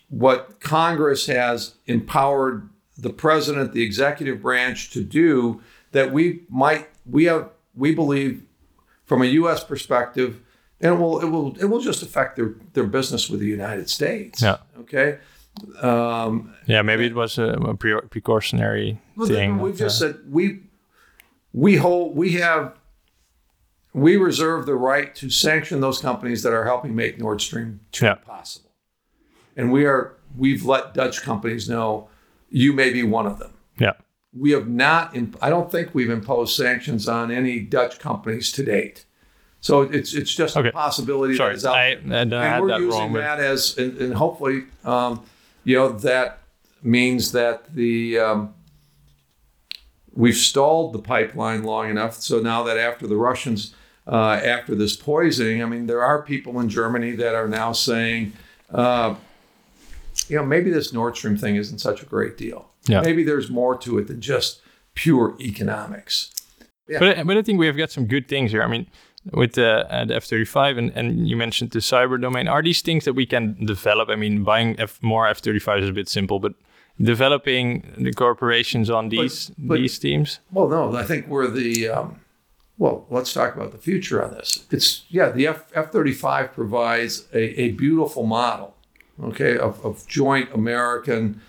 what 0.10 0.60
Congress 0.60 1.28
has 1.28 1.76
empowered 1.86 2.70
the 2.98 3.10
president, 3.10 3.74
the 3.74 3.84
executive 3.84 4.42
branch 4.42 4.92
to 4.92 5.04
do 5.04 5.62
that 5.92 6.12
we 6.12 6.42
might 6.50 6.88
we 7.06 7.26
have 7.26 7.50
we 7.76 7.94
believe 7.94 8.44
from 9.06 9.22
a 9.22 9.26
U.S. 9.26 9.64
perspective, 9.64 10.42
and 10.82 10.94
it 10.96 10.98
will 10.98 11.20
it 11.20 11.26
will 11.26 11.56
it 11.60 11.66
will 11.66 11.82
just 11.82 12.02
affect 12.04 12.36
their 12.36 12.56
their 12.74 12.86
business 12.86 13.30
with 13.30 13.40
the 13.40 13.48
United 13.48 13.90
States. 13.90 14.42
Yeah. 14.42 14.58
Okay. 14.80 15.20
Um, 15.82 16.54
Yeah, 16.66 16.82
maybe 16.82 17.06
it 17.06 17.16
was 17.16 17.38
a, 17.38 17.50
a 17.54 17.76
pre- 17.76 18.02
precautionary 18.10 19.00
well, 19.16 19.28
thing. 19.28 19.60
We've 19.60 19.78
just 19.78 20.02
uh, 20.02 20.08
said 20.08 20.18
we 20.30 20.62
we 21.54 21.78
hold 21.78 22.16
we 22.18 22.34
have 22.34 22.74
we 23.94 24.18
reserve 24.18 24.66
the 24.66 24.76
right 24.76 25.16
to 25.16 25.30
sanction 25.30 25.80
those 25.80 26.00
companies 26.00 26.44
that 26.44 26.52
are 26.52 26.66
helping 26.66 26.94
make 26.96 27.18
Nord 27.18 27.42
Stream 27.42 27.80
2 27.94 28.06
Yeah. 28.06 28.16
possible. 28.16 28.72
And 29.56 29.72
we 29.72 29.86
are 29.86 30.18
we've 30.38 30.66
let 30.66 30.94
Dutch 30.94 31.22
companies 31.22 31.70
know 31.70 32.10
you 32.50 32.74
may 32.74 32.92
be 32.92 33.04
one 33.04 33.26
of 33.26 33.40
them. 33.40 33.54
yeah. 33.80 33.94
We 34.38 34.52
have 34.52 34.68
not 34.68 35.16
I 35.42 35.50
don't 35.50 35.72
think 35.72 35.94
we've 35.94 36.10
imposed 36.10 36.56
sanctions 36.56 37.08
on 37.08 37.32
any 37.32 37.60
Dutch 37.62 38.00
companies 38.00 38.52
to 38.54 38.64
date. 38.64 39.06
So 39.62 39.82
it's 39.82 40.14
it's 40.14 40.34
just 40.36 40.56
Okay. 40.58 40.70
a 40.70 40.72
possibility 40.72 41.36
Sorry, 41.38 41.54
that 41.54 41.58
is 41.58 41.66
out 41.66 41.76
I, 41.76 41.96
there. 41.96 42.18
I, 42.18 42.20
I 42.20 42.48
and 42.58 42.62
we're 42.64 42.78
using 42.80 42.90
wrong. 42.90 43.14
That 43.14 43.40
as 43.40 43.78
and, 43.78 43.98
and 43.98 44.14
hopefully 44.14 44.66
um, 44.84 45.24
you 45.64 45.76
know 45.78 45.90
that 45.90 46.40
means 46.84 47.32
that 47.32 47.74
the 47.74 48.20
um, 48.20 48.54
we've 50.14 50.36
stalled 50.36 50.94
the 50.94 51.00
pipeline 51.00 51.64
long 51.64 51.90
enough 51.90 52.16
so 52.16 52.40
now 52.40 52.64
that 52.64 52.78
after 52.78 53.08
the 53.08 53.16
russians 53.18 53.74
uh, 54.08 54.40
after 54.44 54.76
this 54.76 54.96
poisoning 54.96 55.62
i 55.64 55.66
mean 55.66 55.88
there 55.88 56.02
are 56.04 56.22
people 56.22 56.60
in 56.60 56.70
germany 56.70 57.12
that 57.12 57.34
are 57.36 57.48
now 57.48 57.72
saying 57.72 58.32
uh, 58.72 59.16
you 60.30 60.36
know 60.38 60.46
maybe 60.46 60.70
this 60.70 60.94
nord 60.94 61.18
stream 61.18 61.36
thing 61.36 61.56
isn't 61.56 61.80
such 61.80 62.02
a 62.04 62.06
great 62.06 62.38
deal 62.38 62.70
Yeah. 62.88 63.02
maybe 63.02 63.24
there's 63.24 63.50
more 63.50 63.76
to 63.80 63.98
it 64.00 64.08
than 64.08 64.22
just 64.22 64.62
pure 64.94 65.36
economics 65.40 66.32
but, 66.88 67.18
I- 67.20 67.24
but 67.24 67.36
I 67.38 67.42
think 67.42 67.60
we 67.60 67.66
have 67.68 67.78
got 67.78 67.90
some 67.92 68.06
good 68.06 68.28
things 68.28 68.52
here. 68.52 68.62
I 68.62 68.68
mean, 68.68 68.86
with 69.34 69.54
the, 69.54 69.92
uh, 69.92 70.06
the 70.06 70.16
F 70.18 70.26
thirty 70.26 70.46
five, 70.46 70.78
and 70.78 70.92
and 70.96 71.28
you 71.28 71.36
mentioned 71.36 71.72
the 71.72 71.80
cyber 71.80 72.22
domain. 72.22 72.48
Are 72.48 72.62
these 72.62 72.82
things 72.84 73.06
that 73.06 73.14
we 73.16 73.26
can 73.26 73.56
develop? 73.66 74.08
I 74.10 74.16
mean, 74.16 74.44
buying 74.44 74.80
F, 74.80 75.00
more 75.02 75.28
F 75.28 75.40
thirty 75.40 75.58
five 75.58 75.82
is 75.84 75.90
a 75.90 75.94
bit 75.94 76.08
simple, 76.08 76.40
but 76.40 76.54
developing 77.02 77.94
the 77.98 78.12
corporations 78.14 78.90
on 78.90 79.10
these 79.10 79.52
but- 79.58 79.76
these 79.80 79.98
teams. 80.00 80.40
Well, 80.52 80.68
no, 80.70 80.96
I 80.96 81.04
think 81.04 81.28
we're 81.28 81.48
the. 81.48 81.88
Um, 81.90 82.20
well, 82.78 83.06
let's 83.10 83.34
talk 83.34 83.56
about 83.56 83.72
the 83.72 83.78
future 83.78 84.24
on 84.24 84.32
this. 84.34 84.66
It's 84.70 85.06
yeah, 85.10 85.30
the 85.32 85.48
F 85.48 85.72
F 85.74 85.92
thirty 85.92 86.14
five 86.14 86.54
provides 86.54 87.28
a, 87.34 87.62
a 87.62 87.72
beautiful 87.72 88.24
model, 88.26 88.76
okay, 89.24 89.58
of, 89.58 89.84
of 89.86 90.06
joint 90.08 90.50
American, 90.54 91.42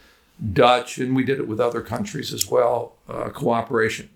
Dutch, 0.52 0.98
and 0.98 1.16
we 1.16 1.24
did 1.24 1.38
it 1.38 1.48
with 1.48 1.60
other 1.60 1.80
countries 1.80 2.32
as 2.32 2.46
well, 2.50 2.96
uh, 3.08 3.30
cooperation. 3.30 4.10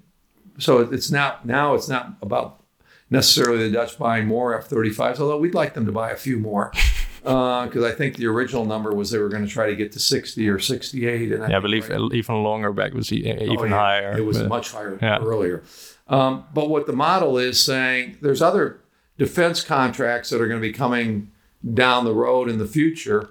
So 0.58 0.78
it's 0.80 1.10
not 1.10 1.46
now. 1.46 1.74
It's 1.74 1.88
not 1.88 2.14
about 2.20 2.62
necessarily 3.08 3.68
the 3.68 3.74
Dutch 3.74 3.98
buying 3.98 4.26
more 4.26 4.56
F 4.58 4.66
thirty 4.66 4.90
fives, 4.90 5.18
although 5.20 5.38
we'd 5.38 5.54
like 5.54 5.74
them 5.74 5.86
to 5.86 5.92
buy 5.92 6.10
a 6.10 6.16
few 6.16 6.38
more. 6.38 6.72
Because 7.22 7.84
I 7.84 7.92
think 7.92 8.16
the 8.16 8.26
original 8.28 8.64
number 8.64 8.94
was 8.94 9.10
they 9.10 9.18
were 9.18 9.28
going 9.28 9.44
to 9.44 9.52
try 9.52 9.66
to 9.66 9.76
get 9.76 9.92
to 9.92 9.98
60 10.00 10.48
or 10.48 10.58
68. 10.58 11.32
And 11.32 11.50
Yeah, 11.50 11.58
I 11.58 11.60
believe 11.60 11.90
even 12.14 12.42
longer 12.42 12.72
back 12.72 12.94
was 12.94 13.12
e- 13.12 13.16
even 13.28 13.58
Oh, 13.58 13.64
yeah. 13.64 13.68
higher. 13.68 14.16
It 14.16 14.24
was 14.24 14.38
but- 14.38 14.48
much 14.48 14.72
higher 14.72 14.98
Yeah. 15.02 15.18
earlier. 15.20 15.62
Um, 16.08 16.44
but 16.54 16.70
what 16.70 16.86
the 16.86 16.94
model 16.94 17.36
is 17.36 17.60
saying, 17.60 18.16
there's 18.22 18.40
other 18.40 18.80
defense 19.18 19.62
contracts 19.62 20.30
that 20.30 20.40
are 20.40 20.48
going 20.48 20.62
to 20.62 20.66
be 20.66 20.72
coming 20.72 21.30
down 21.74 22.06
the 22.06 22.14
road 22.14 22.48
in 22.48 22.56
the 22.56 22.66
future. 22.66 23.28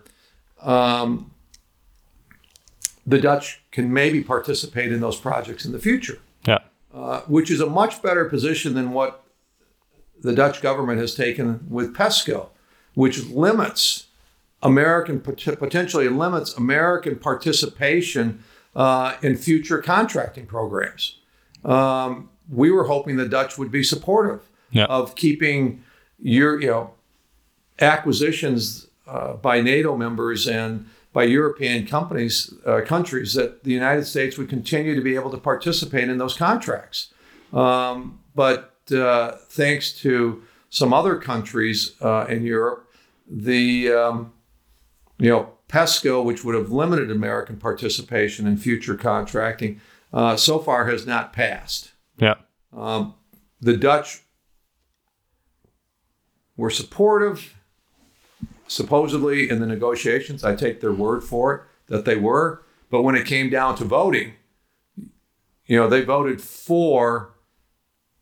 Um, 0.62 1.32
the 3.10 3.20
Dutch 3.20 3.62
can 3.72 3.92
maybe 3.92 4.22
participate 4.24 4.92
in 4.92 5.00
those 5.02 5.20
projects 5.20 5.66
in 5.66 5.72
the 5.72 5.80
future, 5.80 6.20
yeah, 6.48 6.60
uh, 6.94 7.22
which 7.22 7.50
is 7.50 7.60
a 7.60 7.66
much 7.66 8.02
better 8.02 8.26
position 8.26 8.74
than 8.76 8.92
what 8.92 9.24
the 10.22 10.34
Dutch 10.34 10.62
government 10.62 11.00
has 11.00 11.16
taken 11.16 11.66
with 11.70 11.96
PESCO, 11.96 12.50
which 12.94 13.26
limits 13.28 14.08
American 14.62 15.20
pot- 15.22 15.58
potentially 15.60 16.08
limits 16.10 16.54
American 16.56 17.16
participation 17.18 18.44
uh, 18.76 19.16
in 19.22 19.36
future 19.38 19.80
contracting 19.82 20.46
programs. 20.46 21.16
Um, 21.66 22.30
we 22.52 22.70
were 22.72 22.86
hoping 22.86 23.16
the 23.18 23.28
Dutch 23.28 23.58
would 23.58 23.72
be 23.72 23.84
supportive 23.84 24.42
Yeah. 24.72 24.86
of 24.86 25.16
keeping 25.16 25.84
your, 26.22 26.60
you 26.62 26.68
know, 26.68 26.92
acquisitions 27.80 28.88
uh, 29.08 29.34
by 29.34 29.62
NATO 29.62 29.96
members 29.98 30.48
and 30.48 30.86
by 31.20 31.26
European 31.26 31.86
companies, 31.86 32.54
uh, 32.66 32.80
countries 32.86 33.34
that 33.34 33.66
the 33.66 33.74
United 33.74 34.06
States 34.06 34.38
would 34.38 34.48
continue 34.48 34.96
to 34.96 35.02
be 35.02 35.16
able 35.16 35.30
to 35.30 35.38
participate 35.38 36.08
in 36.08 36.18
those 36.18 36.34
contracts. 36.38 37.14
Um, 37.52 38.22
but 38.36 38.80
uh, 38.94 39.34
thanks 39.50 39.92
to 40.04 40.42
some 40.70 40.94
other 40.94 41.18
countries 41.18 41.98
uh, 42.02 42.26
in 42.30 42.46
Europe, 42.46 42.90
the 43.30 43.92
um, 43.92 44.32
you 45.18 45.30
know 45.30 45.58
PESCO, 45.68 46.24
which 46.24 46.46
would 46.46 46.56
have 46.56 46.72
limited 46.72 47.12
American 47.12 47.58
participation 47.58 48.48
in 48.48 48.56
future 48.56 48.96
contracting, 48.96 49.82
uh, 50.14 50.38
so 50.38 50.58
far 50.58 50.86
has 50.86 51.06
not 51.06 51.34
passed. 51.34 51.92
yeah, 52.18 52.36
Um, 52.72 53.14
the 53.60 53.76
Dutch 53.76 54.22
were 56.56 56.70
supportive, 56.70 57.59
supposedly 58.70 59.50
in 59.50 59.60
the 59.60 59.66
negotiations. 59.66 60.44
I 60.44 60.56
take 60.56 60.80
their 60.80 60.94
word 60.94 61.24
for 61.24 61.56
it 61.56 61.62
that 61.88 62.06
they 62.06 62.16
were. 62.16 62.64
But 62.90 63.02
when 63.02 63.16
it 63.16 63.26
came 63.26 63.50
down 63.50 63.76
to 63.78 63.84
voting, 63.84 64.34
you 65.66 65.78
know, 65.78 65.90
they 65.90 66.02
voted 66.02 66.42
for 66.42 67.34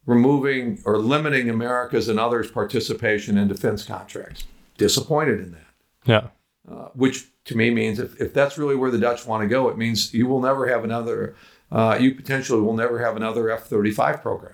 removing 0.05 0.81
or 0.85 0.97
limiting 0.97 1.49
America's 1.49 2.07
and 2.07 2.19
others' 2.19 2.49
participation 2.49 3.37
in 3.37 3.47
defense 3.47 3.83
contracts. 3.83 4.45
Disappointed 4.77 5.39
in 5.39 5.51
that. 5.51 5.67
Yeah. 6.05 6.27
Uh, 6.69 6.89
which 6.93 7.27
to 7.45 7.55
me 7.55 7.69
means 7.69 7.99
if, 7.99 8.19
if 8.19 8.33
that's 8.33 8.57
really 8.57 8.75
where 8.75 8.91
the 8.91 8.97
Dutch 8.97 9.25
want 9.25 9.43
to 9.43 9.47
go, 9.47 9.69
it 9.69 9.77
means 9.77 10.13
you 10.13 10.27
will 10.27 10.41
never 10.41 10.67
have 10.67 10.83
another, 10.83 11.35
uh, 11.71 11.97
you 11.99 12.13
potentially 12.13 12.61
will 12.61 12.75
never 12.75 12.99
have 12.99 13.15
another 13.15 13.49
F 13.49 13.65
35 13.65 14.21
program. 14.21 14.53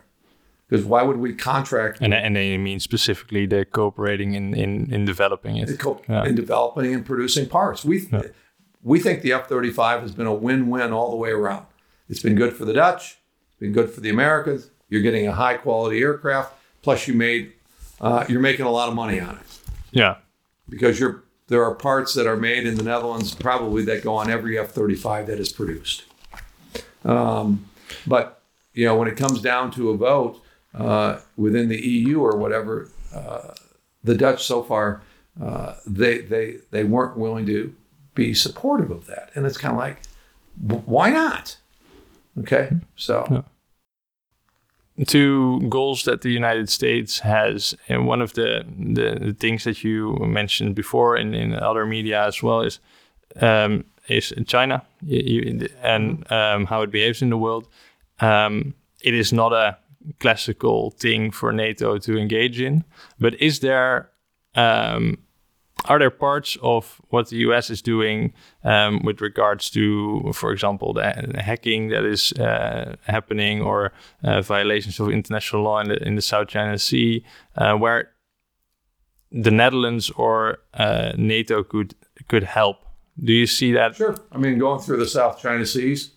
Because 0.70 0.86
why 0.86 1.04
would 1.04 1.18
we 1.18 1.34
contract 1.36 2.00
And 2.02 2.14
and 2.14 2.36
they 2.36 2.58
mean 2.58 2.80
specifically 2.80 3.46
they're 3.46 3.66
cooperating 3.66 4.34
in 4.34 4.54
in, 4.56 4.92
in 4.94 5.06
developing 5.06 5.58
it. 5.58 5.70
in 5.70 5.78
co- 5.78 6.02
Yeah. 6.10 6.26
in 6.26 6.36
developing 6.36 6.94
and 6.94 7.06
producing 7.06 7.48
parts? 7.48 7.84
We, 7.86 8.10
we 8.82 9.00
think 9.00 9.22
the 9.22 9.34
F 9.34 9.48
35 9.48 10.02
has 10.02 10.12
been 10.16 10.26
a 10.28 10.34
win 10.34 10.70
win 10.70 10.92
all 10.94 11.10
the 11.12 11.18
way 11.18 11.30
around. 11.32 11.66
It's 12.10 12.22
been 12.22 12.36
good 12.36 12.54
for 12.54 12.66
the 12.66 12.74
Dutch, 12.74 13.18
it's 13.50 13.60
been 13.60 13.72
good 13.74 13.90
for 13.92 14.02
the 14.02 14.10
Americans. 14.10 14.70
You're 14.90 15.02
getting 15.02 15.28
a 15.28 15.32
high 15.34 15.58
quality 15.58 16.02
aircraft, 16.02 16.54
plus 16.82 17.08
you 17.08 17.14
made, 17.16 17.54
uh, 18.02 18.26
you're 18.30 18.42
making 18.42 18.66
a 18.66 18.72
lot 18.72 18.90
of 18.90 18.96
money 18.96 19.20
on 19.20 19.36
it. 19.36 19.46
Yeah. 19.92 20.16
because 20.70 21.00
you're 21.00 21.24
there 21.48 21.64
are 21.64 21.76
parts 21.76 22.14
that 22.16 22.26
are 22.26 22.38
made 22.38 22.66
in 22.66 22.76
the 22.76 22.84
Netherlands 22.84 23.36
probably 23.36 23.84
that 23.86 24.02
go 24.04 24.16
on 24.16 24.30
every 24.30 24.58
F-35 24.58 25.26
that 25.28 25.40
is 25.40 25.52
produced. 25.52 26.04
Um, 27.06 27.66
but 28.08 28.42
you 28.74 28.86
know 28.86 28.96
when 28.96 29.08
it 29.08 29.18
comes 29.18 29.42
down 29.42 29.70
to 29.72 29.90
a 29.90 29.98
vote 29.98 30.42
uh, 30.74 31.20
within 31.38 31.70
the 31.70 31.80
EU 31.80 32.22
or 32.22 32.38
whatever, 32.38 32.90
uh, 33.14 33.54
the 34.04 34.16
Dutch 34.16 34.44
so 34.44 34.64
far 34.64 35.02
uh, 35.42 35.76
they 35.86 36.20
they 36.20 36.58
they 36.72 36.84
weren't 36.84 37.18
willing 37.18 37.46
to 37.48 37.74
be 38.14 38.34
supportive 38.34 38.92
of 38.92 39.08
that, 39.08 39.32
and 39.34 39.46
it's 39.46 39.58
kind 39.58 39.74
of 39.74 39.80
like, 39.80 40.02
why 40.86 41.10
not? 41.10 41.58
Okay, 42.40 42.70
so 42.96 43.44
two 45.08 45.60
goals 45.70 46.04
that 46.04 46.22
the 46.22 46.30
United 46.30 46.70
States 46.70 47.20
has, 47.20 47.76
and 47.90 48.06
one 48.06 48.22
of 48.22 48.34
the, 48.34 48.64
the, 48.78 49.18
the 49.20 49.34
things 49.34 49.64
that 49.64 49.84
you 49.84 50.16
mentioned 50.18 50.76
before 50.76 51.18
in, 51.18 51.34
in 51.34 51.54
other 51.56 51.86
media 51.86 52.26
as 52.28 52.44
well 52.44 52.62
is 52.62 52.80
um, 53.42 53.86
is 54.08 54.34
China 54.46 54.86
and 55.82 56.32
um, 56.32 56.66
how 56.66 56.82
it 56.82 56.92
behaves 56.92 57.22
in 57.22 57.30
the 57.30 57.38
world. 57.38 57.68
Um, 58.20 58.76
it 59.02 59.14
is 59.14 59.34
not 59.34 59.52
a 59.52 59.78
classical 60.20 60.92
thing 60.92 61.32
for 61.32 61.52
NATO 61.52 61.98
to 62.00 62.18
engage 62.18 62.60
in, 62.60 62.84
but 63.20 63.40
is 63.42 63.60
there 63.60 64.10
um, 64.56 65.18
are 65.86 66.00
there 66.00 66.10
parts 66.10 66.58
of 66.62 67.02
what 67.10 67.30
the 67.30 67.38
US 67.38 67.70
is 67.70 67.82
doing 67.82 68.34
um, 68.64 69.02
with 69.04 69.20
regards 69.22 69.70
to, 69.72 70.32
for 70.34 70.52
example, 70.52 70.94
the 70.94 71.04
hacking 71.40 71.90
that 71.90 72.06
is 72.06 72.32
uh, 72.34 72.96
happening 73.06 73.62
or 73.62 73.92
uh, 74.24 74.42
violations 74.42 75.00
of 75.00 75.10
international 75.10 75.64
law 75.64 75.80
in 75.80 75.90
the, 75.90 76.02
in 76.08 76.16
the 76.16 76.22
South 76.22 76.48
China 76.48 76.78
Sea, 76.78 77.26
uh, 77.58 77.74
where 77.74 78.12
the 79.32 79.52
Netherlands 79.52 80.10
or 80.12 80.60
uh, 80.74 81.12
NATO 81.18 81.64
could 81.64 81.96
could 82.28 82.44
help? 82.44 82.86
Do 83.22 83.34
you 83.34 83.48
see 83.48 83.74
that? 83.74 83.96
sure. 83.96 84.18
I 84.32 84.38
mean, 84.38 84.58
going 84.58 84.80
through 84.82 84.98
the 84.98 85.08
South 85.08 85.40
China 85.42 85.66
Seas, 85.66 86.12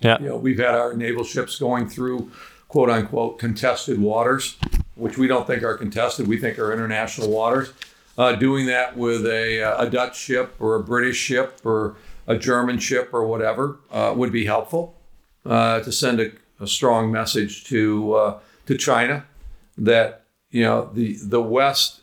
Yeah, 0.00 0.18
You 0.20 0.28
know, 0.28 0.36
we've 0.36 0.58
had 0.58 0.74
our 0.74 0.94
naval 0.94 1.24
ships 1.24 1.58
going 1.58 1.88
through 1.88 2.30
quote 2.68 2.90
unquote 2.90 3.38
contested 3.38 3.98
waters, 4.00 4.56
which 4.94 5.18
we 5.18 5.26
don't 5.26 5.46
think 5.46 5.62
are 5.62 5.76
contested. 5.76 6.28
We 6.28 6.38
think 6.38 6.58
are 6.58 6.72
international 6.72 7.30
waters. 7.30 7.72
Uh, 8.16 8.32
doing 8.34 8.66
that 8.66 8.96
with 8.96 9.24
a, 9.26 9.62
uh, 9.62 9.84
a 9.84 9.88
Dutch 9.88 10.18
ship 10.18 10.54
or 10.58 10.74
a 10.74 10.82
British 10.82 11.16
ship 11.16 11.60
or 11.64 11.94
a 12.26 12.36
German 12.36 12.78
ship 12.78 13.10
or 13.12 13.24
whatever 13.26 13.78
uh, 13.92 14.12
would 14.16 14.32
be 14.32 14.44
helpful 14.44 14.96
uh, 15.46 15.78
to 15.80 15.92
send 15.92 16.20
a, 16.20 16.32
a 16.60 16.66
strong 16.66 17.12
message 17.12 17.64
to 17.64 18.12
uh, 18.14 18.38
to 18.66 18.76
China 18.76 19.24
that 19.78 20.24
you 20.50 20.64
know 20.64 20.90
the 20.92 21.16
the 21.22 21.40
West 21.40 22.00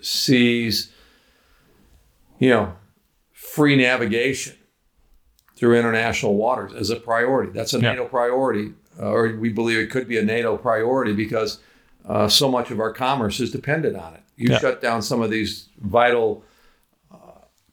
sees 0.00 0.90
you 2.38 2.48
know 2.48 2.72
free 3.32 3.76
navigation 3.76 4.56
through 5.54 5.78
international 5.78 6.34
waters 6.34 6.72
as 6.72 6.88
a 6.90 6.96
priority. 6.96 7.52
That's 7.52 7.74
a 7.74 7.78
Yeah. 7.78 7.92
NATO 7.92 8.06
priority, 8.06 8.72
or 8.98 9.34
we 9.36 9.48
believe 9.50 9.78
it 9.78 9.90
could 9.90 10.08
be 10.08 10.18
a 10.18 10.22
NATO 10.24 10.56
priority 10.56 11.12
because 11.12 11.58
uh, 12.06 12.28
so 12.28 12.50
much 12.50 12.70
of 12.70 12.80
our 12.80 12.92
commerce 12.92 13.40
is 13.40 13.50
dependent 13.50 13.96
on 13.96 14.14
it. 14.14 14.20
You 14.36 14.50
Yeah. 14.50 14.58
shut 14.58 14.80
down 14.80 15.02
some 15.02 15.20
of 15.22 15.30
these 15.30 15.68
vital 15.80 16.44
uh, 17.12 17.16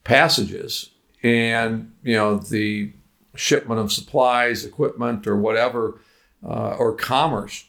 passages, 0.04 0.92
and 1.24 1.92
you 2.04 2.14
know 2.16 2.38
the 2.38 2.94
shipment 3.36 3.80
of 3.80 3.92
supplies, 3.92 4.66
equipment, 4.66 5.26
or 5.28 5.36
whatever, 5.38 6.00
uh, 6.46 6.76
or 6.78 6.94
commerce 6.96 7.66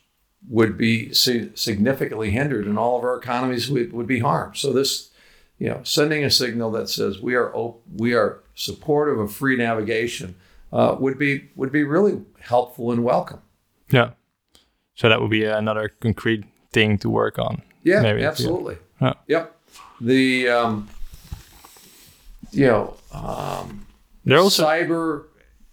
would 0.49 0.77
be 0.77 1.13
si- 1.13 1.51
significantly 1.55 2.31
hindered, 2.31 2.67
and 2.67 2.79
all 2.79 2.99
of 2.99 3.05
our 3.05 3.17
economies 3.17 3.71
would, 3.71 3.93
would 3.93 4.07
be 4.07 4.19
harmed. 4.21 4.57
So 4.57 4.73
this, 4.73 5.11
you 5.59 5.69
know, 5.69 5.81
sending 5.85 6.25
a 6.25 6.31
signal 6.31 6.71
that 6.73 6.89
says 6.89 7.21
we 7.21 7.35
are 7.35 7.55
op- 7.55 7.83
we 7.95 8.15
are 8.15 8.41
supportive 8.55 9.19
of 9.19 9.33
free 9.33 9.57
navigation 9.57 10.35
uh, 10.73 10.97
would 10.99 11.19
be 11.19 11.49
would 11.57 11.73
be 11.73 11.85
really 11.85 12.21
helpful 12.41 12.93
and 12.93 13.05
welcome. 13.05 13.41
yeah. 13.91 14.11
So 14.95 15.09
that 15.09 15.21
would 15.21 15.31
be 15.31 15.45
another 15.47 15.89
concrete 16.01 16.45
thing 16.73 16.99
to 16.99 17.09
work 17.09 17.39
on. 17.39 17.63
Yeah, 17.85 18.03
Maybe, 18.03 18.23
absolutely. 18.23 18.77
Yeah. 19.01 19.15
Yep. 19.29 19.57
The 20.03 20.49
um, 20.49 20.89
you 22.53 22.67
know 22.67 22.97
um, 23.13 23.87
There 24.25 24.39
also 24.39 24.65
cyber 24.67 25.25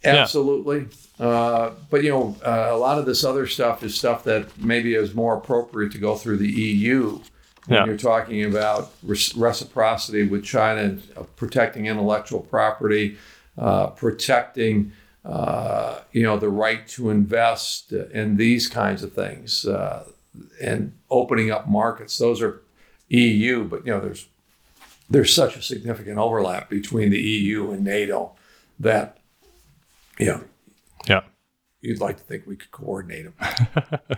absolutely 0.06 0.88
uh, 1.20 1.72
but 1.90 2.04
you 2.04 2.10
know 2.12 2.36
uh, 2.46 2.70
a 2.72 2.78
lot 2.78 2.98
of 3.00 3.06
this 3.06 3.24
other 3.26 3.48
stuff 3.48 3.84
is 3.84 3.96
stuff 3.96 4.24
that 4.24 4.58
maybe 4.58 4.94
is 4.96 5.14
more 5.14 5.36
appropriate 5.36 5.92
to 5.92 5.98
go 5.98 6.16
through 6.16 6.38
the 6.38 6.48
eu 6.50 7.20
when 7.66 7.80
Yeah. 7.80 7.86
you're 7.86 7.98
talking 7.98 8.46
about 8.46 8.92
reciprocity 9.04 10.28
with 10.28 10.44
china 10.46 10.98
uh, 11.18 11.24
protecting 11.36 11.88
intellectual 11.88 12.42
property 12.42 13.18
uh, 13.58 13.88
protecting 13.88 14.92
uh, 15.26 16.00
you 16.12 16.24
know 16.24 16.38
the 16.38 16.50
right 16.50 16.88
to 16.88 17.10
invest 17.10 17.92
in 17.92 18.38
these 18.38 18.68
kinds 18.68 19.04
of 19.04 19.14
things 19.14 19.66
uh, 19.66 20.06
and 20.62 20.94
opening 21.10 21.52
up 21.52 21.68
markets 21.68 22.18
those 22.18 22.42
are 22.42 22.62
eu 23.10 23.64
but 23.64 23.86
you 23.86 23.92
know 23.92 24.00
there's 24.00 24.28
there's 25.10 25.34
such 25.34 25.56
a 25.56 25.62
significant 25.62 26.18
overlap 26.18 26.70
between 26.70 27.10
the 27.10 27.20
EU 27.20 27.72
and 27.72 27.84
NATO 27.84 28.34
that, 28.80 29.18
you 30.20 30.28
know, 30.28 30.44
yeah. 31.08 31.22
you'd 31.82 32.02
like 32.02 32.18
to 32.18 32.24
think 32.24 32.46
we 32.46 32.56
could 32.56 32.72
coordinate 32.72 33.26
them. 33.26 34.00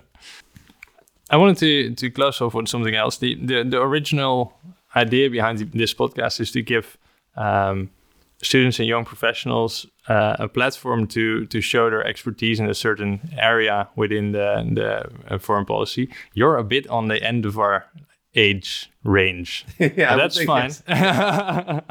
I 1.32 1.38
wanted 1.38 1.58
to 1.58 1.94
to 1.94 2.10
close 2.10 2.42
off 2.42 2.56
on 2.56 2.66
something 2.66 2.96
else. 2.96 3.18
The 3.18 3.36
the, 3.36 3.64
the 3.64 3.80
original 3.80 4.58
idea 4.96 5.30
behind 5.30 5.60
this 5.60 5.94
podcast 5.94 6.40
is 6.40 6.52
to 6.52 6.64
give 6.64 6.98
um, 7.36 7.92
students 8.42 8.80
and 8.80 8.88
young 8.88 9.06
professionals 9.06 9.86
uh, 10.08 10.36
a 10.40 10.48
platform 10.48 11.08
to 11.08 11.46
to 11.48 11.62
show 11.62 11.90
their 11.90 12.06
expertise 12.06 12.60
in 12.60 12.70
a 12.70 12.74
certain 12.74 13.20
area 13.38 13.88
within 13.96 14.32
the 14.32 14.66
the 14.74 15.34
uh, 15.34 15.38
foreign 15.38 15.66
policy. 15.66 16.10
You're 16.34 16.58
a 16.58 16.64
bit 16.64 16.88
on 16.88 17.08
the 17.08 17.22
end 17.24 17.46
of 17.46 17.60
our 17.60 17.86
age 18.36 18.92
range. 19.04 19.66
yeah, 19.80 20.16
that's 20.16 20.44
fine. 20.44 20.72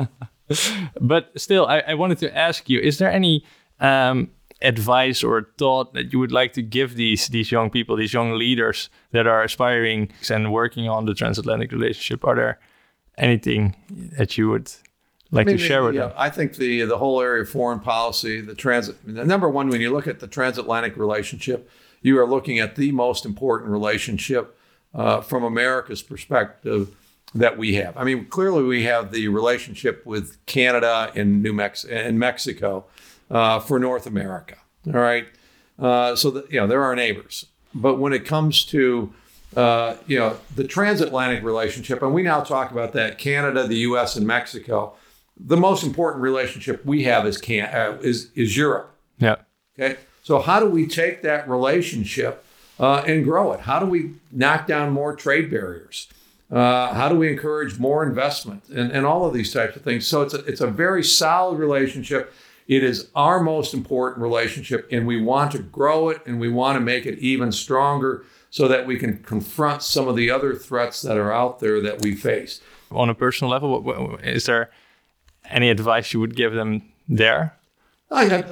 but 1.01 1.31
still, 1.37 1.67
I, 1.67 1.81
I 1.81 1.95
wanted 1.95 2.19
to 2.19 2.37
ask 2.37 2.69
you: 2.69 2.81
Is 2.81 2.99
there 2.99 3.11
any 3.11 3.45
um, 3.79 4.31
advice 4.61 5.23
or 5.23 5.51
thought 5.59 5.95
that 5.95 6.13
you 6.13 6.19
would 6.19 6.33
like 6.33 6.53
to 6.55 6.63
give 6.63 6.97
these 6.97 7.29
these 7.29 7.53
young 7.53 7.71
people, 7.71 7.97
these 7.97 8.13
young 8.13 8.33
leaders 8.33 8.91
that 9.13 9.27
are 9.27 9.43
aspiring 9.43 10.11
and 10.31 10.53
working 10.53 10.89
on 10.89 11.07
the 11.07 11.15
transatlantic 11.15 11.73
relationship? 11.73 12.25
Are 12.25 12.35
there 12.35 12.59
anything 13.17 13.77
that 13.91 14.39
you 14.39 14.49
would 14.49 14.73
like 15.31 15.47
I 15.47 15.51
mean, 15.51 15.59
to 15.59 15.63
share 15.63 15.83
with 15.83 15.95
yeah. 15.95 16.13
I 16.17 16.31
think 16.31 16.57
the 16.57 16.83
the 16.83 16.99
whole 16.99 17.21
area 17.21 17.43
of 17.43 17.49
foreign 17.49 17.81
policy, 17.81 18.41
the 18.41 18.55
transit. 18.55 18.97
The 19.05 19.25
number 19.25 19.49
one, 19.49 19.69
when 19.69 19.81
you 19.81 19.93
look 19.93 20.07
at 20.07 20.21
the 20.21 20.27
transatlantic 20.27 20.97
relationship, 20.97 21.71
you 22.01 22.19
are 22.19 22.27
looking 22.27 22.59
at 22.59 22.77
the 22.77 22.93
most 22.93 23.27
important 23.27 23.71
relationship 23.71 24.59
uh, 24.95 25.21
from 25.21 25.45
America's 25.45 26.03
perspective 26.03 26.95
that 27.35 27.59
we 27.59 27.75
have. 27.75 27.97
I 27.97 28.05
mean, 28.05 28.27
clearly 28.27 28.63
we 28.63 28.85
have 28.85 29.13
the 29.13 29.29
relationship 29.29 30.05
with 30.07 30.45
Canada 30.47 31.13
and 31.15 31.43
New 31.43 31.53
Mex 31.53 31.85
and 31.85 32.19
Mexico 32.19 32.87
uh, 33.31 33.61
for 33.61 33.79
North 33.79 34.07
America. 34.07 34.57
All 34.87 34.95
right, 34.95 35.27
uh, 35.79 36.17
so 36.17 36.31
that 36.31 36.51
you 36.51 36.61
know 36.61 36.67
they're 36.67 36.85
our 36.85 36.97
neighbors. 36.97 37.47
But 37.75 37.97
when 37.97 38.15
it 38.15 38.25
comes 38.25 38.65
to 38.67 39.13
uh, 39.57 39.97
you 40.07 40.19
know 40.19 40.39
the 40.55 40.65
transatlantic 40.65 41.45
relationship, 41.45 42.03
and 42.03 42.15
we 42.15 42.23
now 42.23 42.41
talk 42.41 42.71
about 42.71 42.93
that 42.95 43.19
Canada, 43.19 43.67
the 43.67 43.79
U.S., 43.79 44.17
and 44.17 44.27
Mexico. 44.27 44.95
The 45.41 45.57
most 45.57 45.85
important 45.85 46.23
relationship 46.23 46.85
we 46.85 47.05
have 47.05 47.27
is 47.27 47.39
can 47.39 47.67
uh, 47.75 47.99
is 48.01 48.31
is 48.35 48.57
Europe. 48.57 48.95
Yeah, 49.19 49.37
Okay, 49.79 49.97
so 50.23 50.41
how 50.41 50.61
do 50.61 50.67
we 50.67 50.87
take 50.87 51.23
that 51.23 51.49
relationship 51.49 52.45
uh, 52.81 53.05
and 53.07 53.25
grow 53.25 53.53
it? 53.53 53.61
How 53.61 53.79
do 53.79 53.87
we 53.87 54.15
knock 54.33 54.67
down 54.67 54.93
more 54.93 55.15
trade 55.15 55.51
barriers? 55.51 56.09
Uh, 56.51 56.93
how 56.95 57.09
do 57.09 57.15
we 57.15 57.31
encourage 57.31 57.79
more 57.79 58.03
investment 58.03 58.65
and, 58.69 58.91
and 58.91 59.07
all 59.07 59.25
of 59.25 59.35
these 59.35 59.53
types 59.53 59.77
of 59.77 59.83
things? 59.83 60.07
So 60.07 60.23
it's 60.23 60.35
a, 60.35 60.39
it's 60.47 60.61
a 60.61 60.67
very 60.67 61.05
solid 61.05 61.59
relationship. 61.59 62.33
It 62.67 62.83
is 62.83 63.09
our 63.15 63.41
most 63.41 63.75
important 63.75 64.23
relationship, 64.23 64.89
and 64.91 65.07
we 65.07 65.21
want 65.21 65.53
to 65.53 65.59
grow 65.59 66.09
it 66.09 66.23
and 66.27 66.41
we 66.41 66.49
want 66.49 66.77
to 66.77 66.81
make 66.81 67.07
it 67.07 67.19
even 67.19 67.53
stronger 67.53 68.25
so 68.51 68.67
that 68.67 68.87
we 68.87 68.99
can 68.99 69.19
confront 69.19 69.83
some 69.83 70.09
of 70.09 70.17
the 70.17 70.31
other 70.31 70.55
threats 70.55 71.03
that 71.03 71.17
are 71.17 71.33
out 71.33 71.61
there 71.61 71.81
that 71.83 72.03
we 72.03 72.15
face. 72.15 72.61
On 72.91 73.11
a 73.11 73.15
personal 73.15 73.51
level, 73.51 74.19
is 74.23 74.47
there 74.47 74.71
any 75.51 75.71
advice 75.71 76.13
you 76.13 76.21
would 76.21 76.37
give 76.37 76.53
them 76.53 76.83
there? 77.09 77.55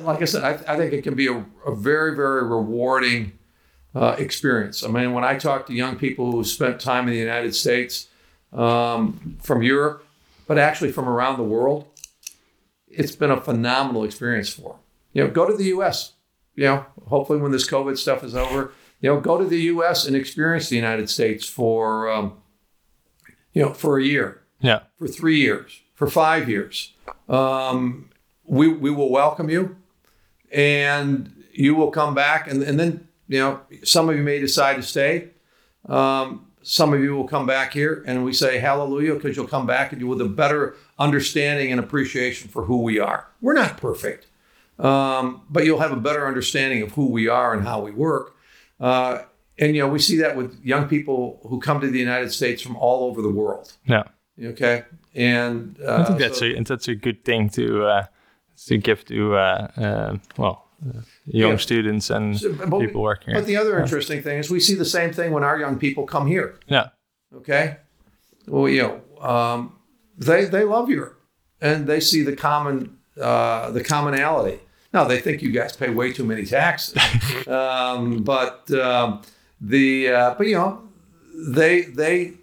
like 0.02 0.20
I 0.20 0.24
said, 0.26 0.44
I, 0.44 0.74
I 0.74 0.76
think 0.76 0.92
it 0.92 1.02
can 1.02 1.14
be 1.14 1.28
a, 1.28 1.44
a 1.66 1.74
very, 1.74 2.14
very 2.14 2.42
rewarding 2.42 3.32
uh, 3.94 4.16
experience. 4.18 4.84
I 4.84 4.88
mean, 4.88 5.12
when 5.14 5.24
I 5.24 5.38
talk 5.38 5.66
to 5.66 5.72
young 5.72 5.96
people 5.96 6.32
who 6.32 6.44
spent 6.44 6.80
time 6.80 7.08
in 7.08 7.14
the 7.14 7.20
United 7.20 7.54
States, 7.54 8.08
um, 8.52 9.36
from 9.42 9.62
Europe, 9.62 10.06
but 10.46 10.58
actually 10.58 10.92
from 10.92 11.08
around 11.08 11.36
the 11.36 11.44
world, 11.44 11.86
it's 12.88 13.14
been 13.14 13.30
a 13.30 13.40
phenomenal 13.40 14.04
experience 14.04 14.48
for 14.48 14.72
them. 14.72 14.80
You 15.12 15.24
know, 15.24 15.30
go 15.30 15.46
to 15.46 15.56
the 15.56 15.64
U.S. 15.64 16.12
You 16.54 16.64
know, 16.64 16.86
hopefully 17.06 17.38
when 17.38 17.52
this 17.52 17.68
COVID 17.68 17.98
stuff 17.98 18.24
is 18.24 18.34
over, 18.34 18.72
you 19.00 19.10
know, 19.12 19.20
go 19.20 19.38
to 19.38 19.44
the 19.44 19.60
U.S. 19.62 20.06
and 20.06 20.16
experience 20.16 20.68
the 20.68 20.76
United 20.76 21.10
States 21.10 21.46
for, 21.46 22.10
um, 22.10 22.34
you 23.52 23.62
know, 23.62 23.72
for 23.72 23.98
a 23.98 24.04
year, 24.04 24.42
yeah, 24.60 24.80
for 24.98 25.06
three 25.06 25.38
years, 25.38 25.80
for 25.96 26.06
five 26.06 26.48
years. 26.48 26.92
Um, 27.28 28.10
we 28.44 28.68
we 28.68 28.90
will 28.92 29.10
welcome 29.10 29.50
you, 29.50 29.76
and 30.52 31.42
you 31.52 31.74
will 31.74 31.90
come 31.90 32.14
back, 32.14 32.48
and 32.48 32.62
and 32.62 32.78
then 32.78 33.08
you 33.28 33.40
know, 33.40 33.60
some 33.82 34.08
of 34.08 34.16
you 34.16 34.22
may 34.22 34.38
decide 34.38 34.76
to 34.76 34.82
stay. 34.82 35.30
Um, 35.88 36.46
some 36.62 36.92
of 36.92 37.00
you 37.00 37.14
will 37.14 37.28
come 37.28 37.46
back 37.46 37.72
here 37.72 38.02
and 38.08 38.24
we 38.24 38.32
say 38.32 38.58
hallelujah 38.58 39.14
because 39.14 39.36
you'll 39.36 39.46
come 39.46 39.66
back 39.66 39.92
and 39.92 40.00
you 40.00 40.08
with 40.08 40.20
a 40.20 40.24
better 40.24 40.74
understanding 40.98 41.70
and 41.70 41.78
appreciation 41.78 42.48
for 42.48 42.64
who 42.64 42.82
we 42.82 42.98
are. 42.98 43.28
We're 43.40 43.54
not 43.54 43.76
perfect, 43.76 44.26
um, 44.80 45.42
but 45.48 45.64
you'll 45.64 45.78
have 45.78 45.92
a 45.92 45.96
better 45.96 46.26
understanding 46.26 46.82
of 46.82 46.92
who 46.92 47.06
we 47.06 47.28
are 47.28 47.54
and 47.54 47.62
how 47.62 47.82
we 47.82 47.92
work. 47.92 48.34
Uh, 48.80 49.20
and 49.58 49.76
you 49.76 49.82
know, 49.82 49.88
we 49.88 50.00
see 50.00 50.16
that 50.16 50.36
with 50.36 50.60
young 50.64 50.88
people 50.88 51.40
who 51.48 51.60
come 51.60 51.80
to 51.80 51.88
the 51.88 52.00
United 52.00 52.32
States 52.32 52.60
from 52.60 52.74
all 52.76 53.04
over 53.04 53.22
the 53.22 53.30
world. 53.30 53.74
Yeah. 53.86 54.02
Okay. 54.42 54.84
And 55.14 55.78
uh, 55.82 55.96
I 55.96 56.04
think 56.04 56.18
that's 56.18 56.38
so, 56.38 56.46
a 56.46 56.62
that's 56.62 56.88
a 56.88 56.94
good 56.94 57.24
thing 57.24 57.48
to 57.50 57.86
uh, 57.86 58.06
to 58.66 58.78
give 58.78 59.04
to 59.06 59.36
uh, 59.36 59.68
uh, 59.76 60.16
well 60.36 60.66
young 61.24 61.52
yeah. 61.52 61.56
students 61.56 62.10
and 62.10 62.38
so, 62.38 62.52
people 62.52 62.80
we, 62.80 62.86
working. 62.88 63.34
But 63.34 63.46
the 63.46 63.56
other 63.56 63.78
interesting 63.80 64.22
thing 64.22 64.38
is 64.38 64.50
we 64.50 64.60
see 64.60 64.74
the 64.74 64.84
same 64.84 65.12
thing 65.12 65.32
when 65.32 65.42
our 65.42 65.58
young 65.58 65.78
people 65.78 66.04
come 66.04 66.26
here. 66.26 66.58
Yeah. 66.66 66.88
Okay. 67.34 67.78
Well, 68.46 68.68
you 68.68 68.82
know, 68.82 69.26
um, 69.26 69.78
they 70.18 70.44
they 70.44 70.64
love 70.64 70.90
Europe 70.90 71.20
and 71.60 71.86
they 71.86 72.00
see 72.00 72.22
the 72.22 72.36
common 72.36 72.98
uh, 73.20 73.70
the 73.70 73.82
commonality. 73.82 74.60
Now 74.92 75.04
they 75.04 75.20
think 75.20 75.42
you 75.42 75.50
guys 75.50 75.76
pay 75.76 75.90
way 75.90 76.12
too 76.12 76.24
many 76.24 76.44
taxes, 76.44 76.96
um, 77.48 78.22
but 78.22 78.70
um, 78.72 79.22
the 79.60 80.08
uh, 80.08 80.34
but 80.36 80.46
you 80.46 80.54
know 80.54 80.82
they 81.34 81.82
they 81.82 82.34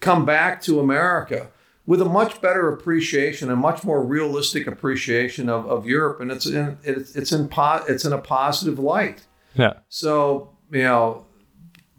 come 0.00 0.24
back 0.24 0.60
to 0.62 0.80
America 0.80 1.50
with 1.86 2.02
a 2.02 2.04
much 2.04 2.40
better 2.42 2.68
appreciation, 2.68 3.50
a 3.50 3.56
much 3.56 3.82
more 3.82 4.04
realistic 4.04 4.66
appreciation 4.66 5.48
of, 5.48 5.66
of 5.66 5.86
Europe, 5.86 6.20
and 6.20 6.30
it's 6.30 6.46
in 6.46 6.76
it's 6.84 7.16
it's 7.16 7.32
in 7.32 7.48
po- 7.48 7.84
it's 7.88 8.04
in 8.04 8.12
a 8.12 8.18
positive 8.18 8.78
light. 8.78 9.26
Yeah. 9.54 9.74
So 9.88 10.50
you 10.70 10.82
know, 10.82 11.26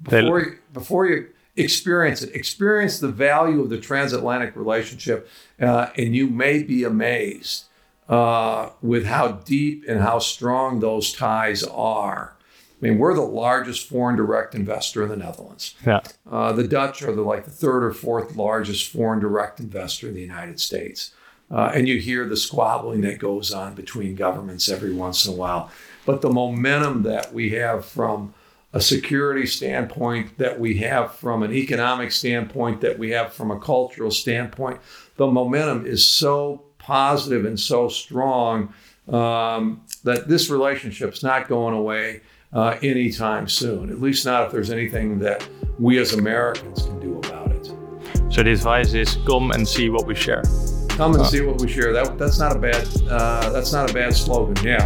before 0.04 0.42
you, 0.42 0.58
before 0.74 1.08
you 1.08 1.28
experience 1.56 2.22
it, 2.22 2.34
experience 2.36 3.00
the 3.00 3.08
value 3.10 3.62
of 3.62 3.70
the 3.70 3.80
transatlantic 3.80 4.56
relationship, 4.56 5.28
uh, 5.60 5.90
and 5.98 6.16
you 6.16 6.28
may 6.28 6.64
be 6.64 6.84
amazed 6.84 7.66
uh, 8.08 8.70
with 8.82 9.06
how 9.06 9.32
deep 9.32 9.86
and 9.88 10.02
how 10.02 10.20
strong 10.20 10.80
those 10.80 11.14
ties 11.14 11.64
are. 11.64 12.36
I 12.82 12.86
mean, 12.88 12.98
we're 12.98 13.14
the 13.14 13.22
largest 13.22 13.90
foreign 13.90 14.16
direct 14.16 14.56
investor 14.56 15.04
in 15.04 15.10
the 15.10 15.18
Netherlands. 15.18 15.76
Yeah. 15.86 16.00
Uh, 16.30 16.54
the 16.54 16.68
Dutch 16.68 17.02
are 17.02 17.14
the 17.14 17.22
like 17.22 17.46
the 17.46 17.52
third 17.52 17.84
or 17.84 17.92
fourth 17.92 18.36
largest 18.36 18.90
foreign 18.92 19.20
direct 19.20 19.60
investor 19.60 20.08
in 20.08 20.14
the 20.14 20.22
United 20.22 20.60
States. 20.60 21.12
Uh, 21.52 21.72
and 21.74 21.88
you 21.88 22.00
hear 22.00 22.28
the 22.28 22.38
squabbling 22.38 23.02
that 23.02 23.18
goes 23.18 23.52
on 23.52 23.74
between 23.74 24.16
governments 24.16 24.70
every 24.70 24.94
once 24.94 25.26
in 25.26 25.34
a 25.34 25.36
while. 25.36 25.72
But 26.06 26.22
the 26.22 26.30
momentum 26.30 27.04
that 27.04 27.34
we 27.34 27.50
have 27.52 27.86
from 27.86 28.34
a 28.72 28.80
security 28.80 29.48
standpoint, 29.48 30.38
that 30.38 30.60
we 30.60 30.76
have 30.78 31.16
from 31.16 31.42
an 31.42 31.52
economic 31.52 32.12
standpoint, 32.12 32.82
that 32.82 33.00
we 33.00 33.10
have 33.10 33.34
from 33.34 33.50
a 33.50 33.60
cultural 33.60 34.12
standpoint, 34.12 34.80
the 35.18 35.28
momentum 35.28 35.86
is 35.86 36.08
so 36.08 36.64
positive 36.78 37.46
and 37.46 37.60
so 37.60 37.90
strong 37.90 38.74
um, 39.08 39.82
that 40.04 40.28
this 40.28 40.50
relationship's 40.50 41.24
not 41.24 41.48
going 41.48 41.74
away 41.74 42.22
uh, 42.54 42.78
anytime 42.82 43.48
soon, 43.48 43.90
at 43.90 44.02
least 44.02 44.26
not 44.26 44.46
if 44.46 44.52
there's 44.52 44.72
anything 44.72 45.20
that 45.20 45.48
we 45.78 45.98
as 46.00 46.14
Americans 46.14 46.84
can 46.84 47.00
do 47.00 47.18
about 47.20 47.52
it. 47.52 47.66
So 48.30 48.44
the 48.44 48.52
advice 48.52 48.94
is 48.94 49.18
come 49.26 49.52
and 49.52 49.68
see 49.68 49.90
what 49.90 50.06
we 50.06 50.16
share. 50.16 50.44
Come 50.90 51.16
and 51.16 51.26
see 51.26 51.42
what 51.42 51.62
we 51.62 51.70
share. 51.70 51.94
That 51.94 52.18
that's 52.18 52.40
not 52.40 52.56
a 52.56 52.60
bad 52.60 52.86
uh, 53.10 53.52
that's 53.52 53.72
not 53.72 53.90
a 53.90 53.94
bad 53.94 54.14
slogan. 54.14 54.62
Yeah, 54.66 54.84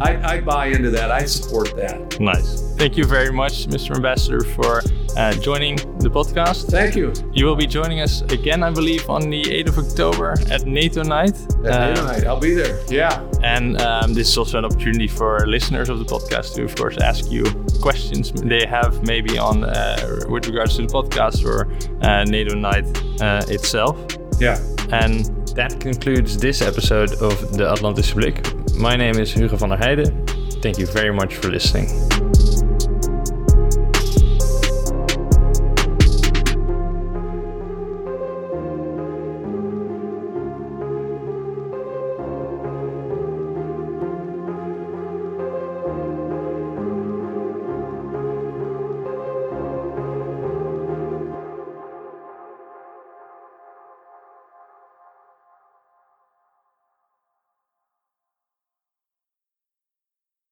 I, 0.00 0.12
I, 0.12 0.32
I, 0.34 0.40
buy 0.42 0.66
into 0.66 0.90
that. 0.90 1.10
I 1.10 1.24
support 1.24 1.74
that. 1.76 2.20
Nice. 2.20 2.74
Thank 2.76 2.98
you 2.98 3.04
very 3.04 3.32
much, 3.32 3.66
Mr. 3.66 3.96
Ambassador, 3.96 4.40
for 4.40 4.82
uh, 5.16 5.32
joining 5.34 5.76
the 5.98 6.10
podcast. 6.10 6.70
Thank 6.70 6.94
you. 6.94 7.12
You 7.32 7.46
will 7.46 7.56
be 7.56 7.66
joining 7.66 8.00
us 8.00 8.22
again, 8.22 8.62
I 8.62 8.70
believe, 8.70 9.08
on 9.08 9.30
the 9.30 9.42
8th 9.42 9.68
of 9.68 9.78
October 9.78 10.34
at 10.50 10.66
NATO 10.66 11.02
Night. 11.02 11.36
At 11.64 11.72
uh, 11.72 11.88
NATO 11.88 12.04
Night, 12.04 12.24
I'll 12.24 12.40
be 12.40 12.54
there. 12.54 12.78
Yeah. 12.88 13.22
And 13.42 13.80
um, 13.80 14.14
this 14.14 14.28
is 14.28 14.38
also 14.38 14.58
an 14.58 14.64
opportunity 14.64 15.08
for 15.08 15.46
listeners 15.46 15.88
of 15.88 15.98
the 15.98 16.04
podcast 16.04 16.54
to, 16.56 16.64
of 16.64 16.74
course, 16.74 16.98
ask 16.98 17.30
you 17.30 17.44
questions 17.80 18.32
they 18.32 18.66
have 18.66 19.02
maybe 19.06 19.38
on 19.38 19.64
uh, 19.64 20.24
with 20.28 20.46
regards 20.46 20.76
to 20.76 20.82
the 20.82 20.88
podcast 20.88 21.44
or 21.44 21.66
uh, 22.06 22.24
NATO 22.24 22.54
Night 22.54 22.86
uh, 23.20 23.42
itself. 23.48 23.96
Yeah. 24.38 24.58
And 24.90 25.24
that 25.56 25.80
concludes 25.80 26.36
this 26.36 26.60
episode 26.60 27.12
of 27.22 27.56
the 27.56 27.64
Atlantische 27.64 28.14
Blik. 28.14 28.76
My 28.76 28.96
name 28.96 29.18
is 29.18 29.32
Hugo 29.32 29.56
van 29.56 29.70
der 29.70 29.78
Heijden. 29.78 30.26
Thank 30.62 30.78
you 30.78 30.86
very 30.86 31.12
much 31.12 31.34
for 31.36 31.48
listening. 31.48 31.88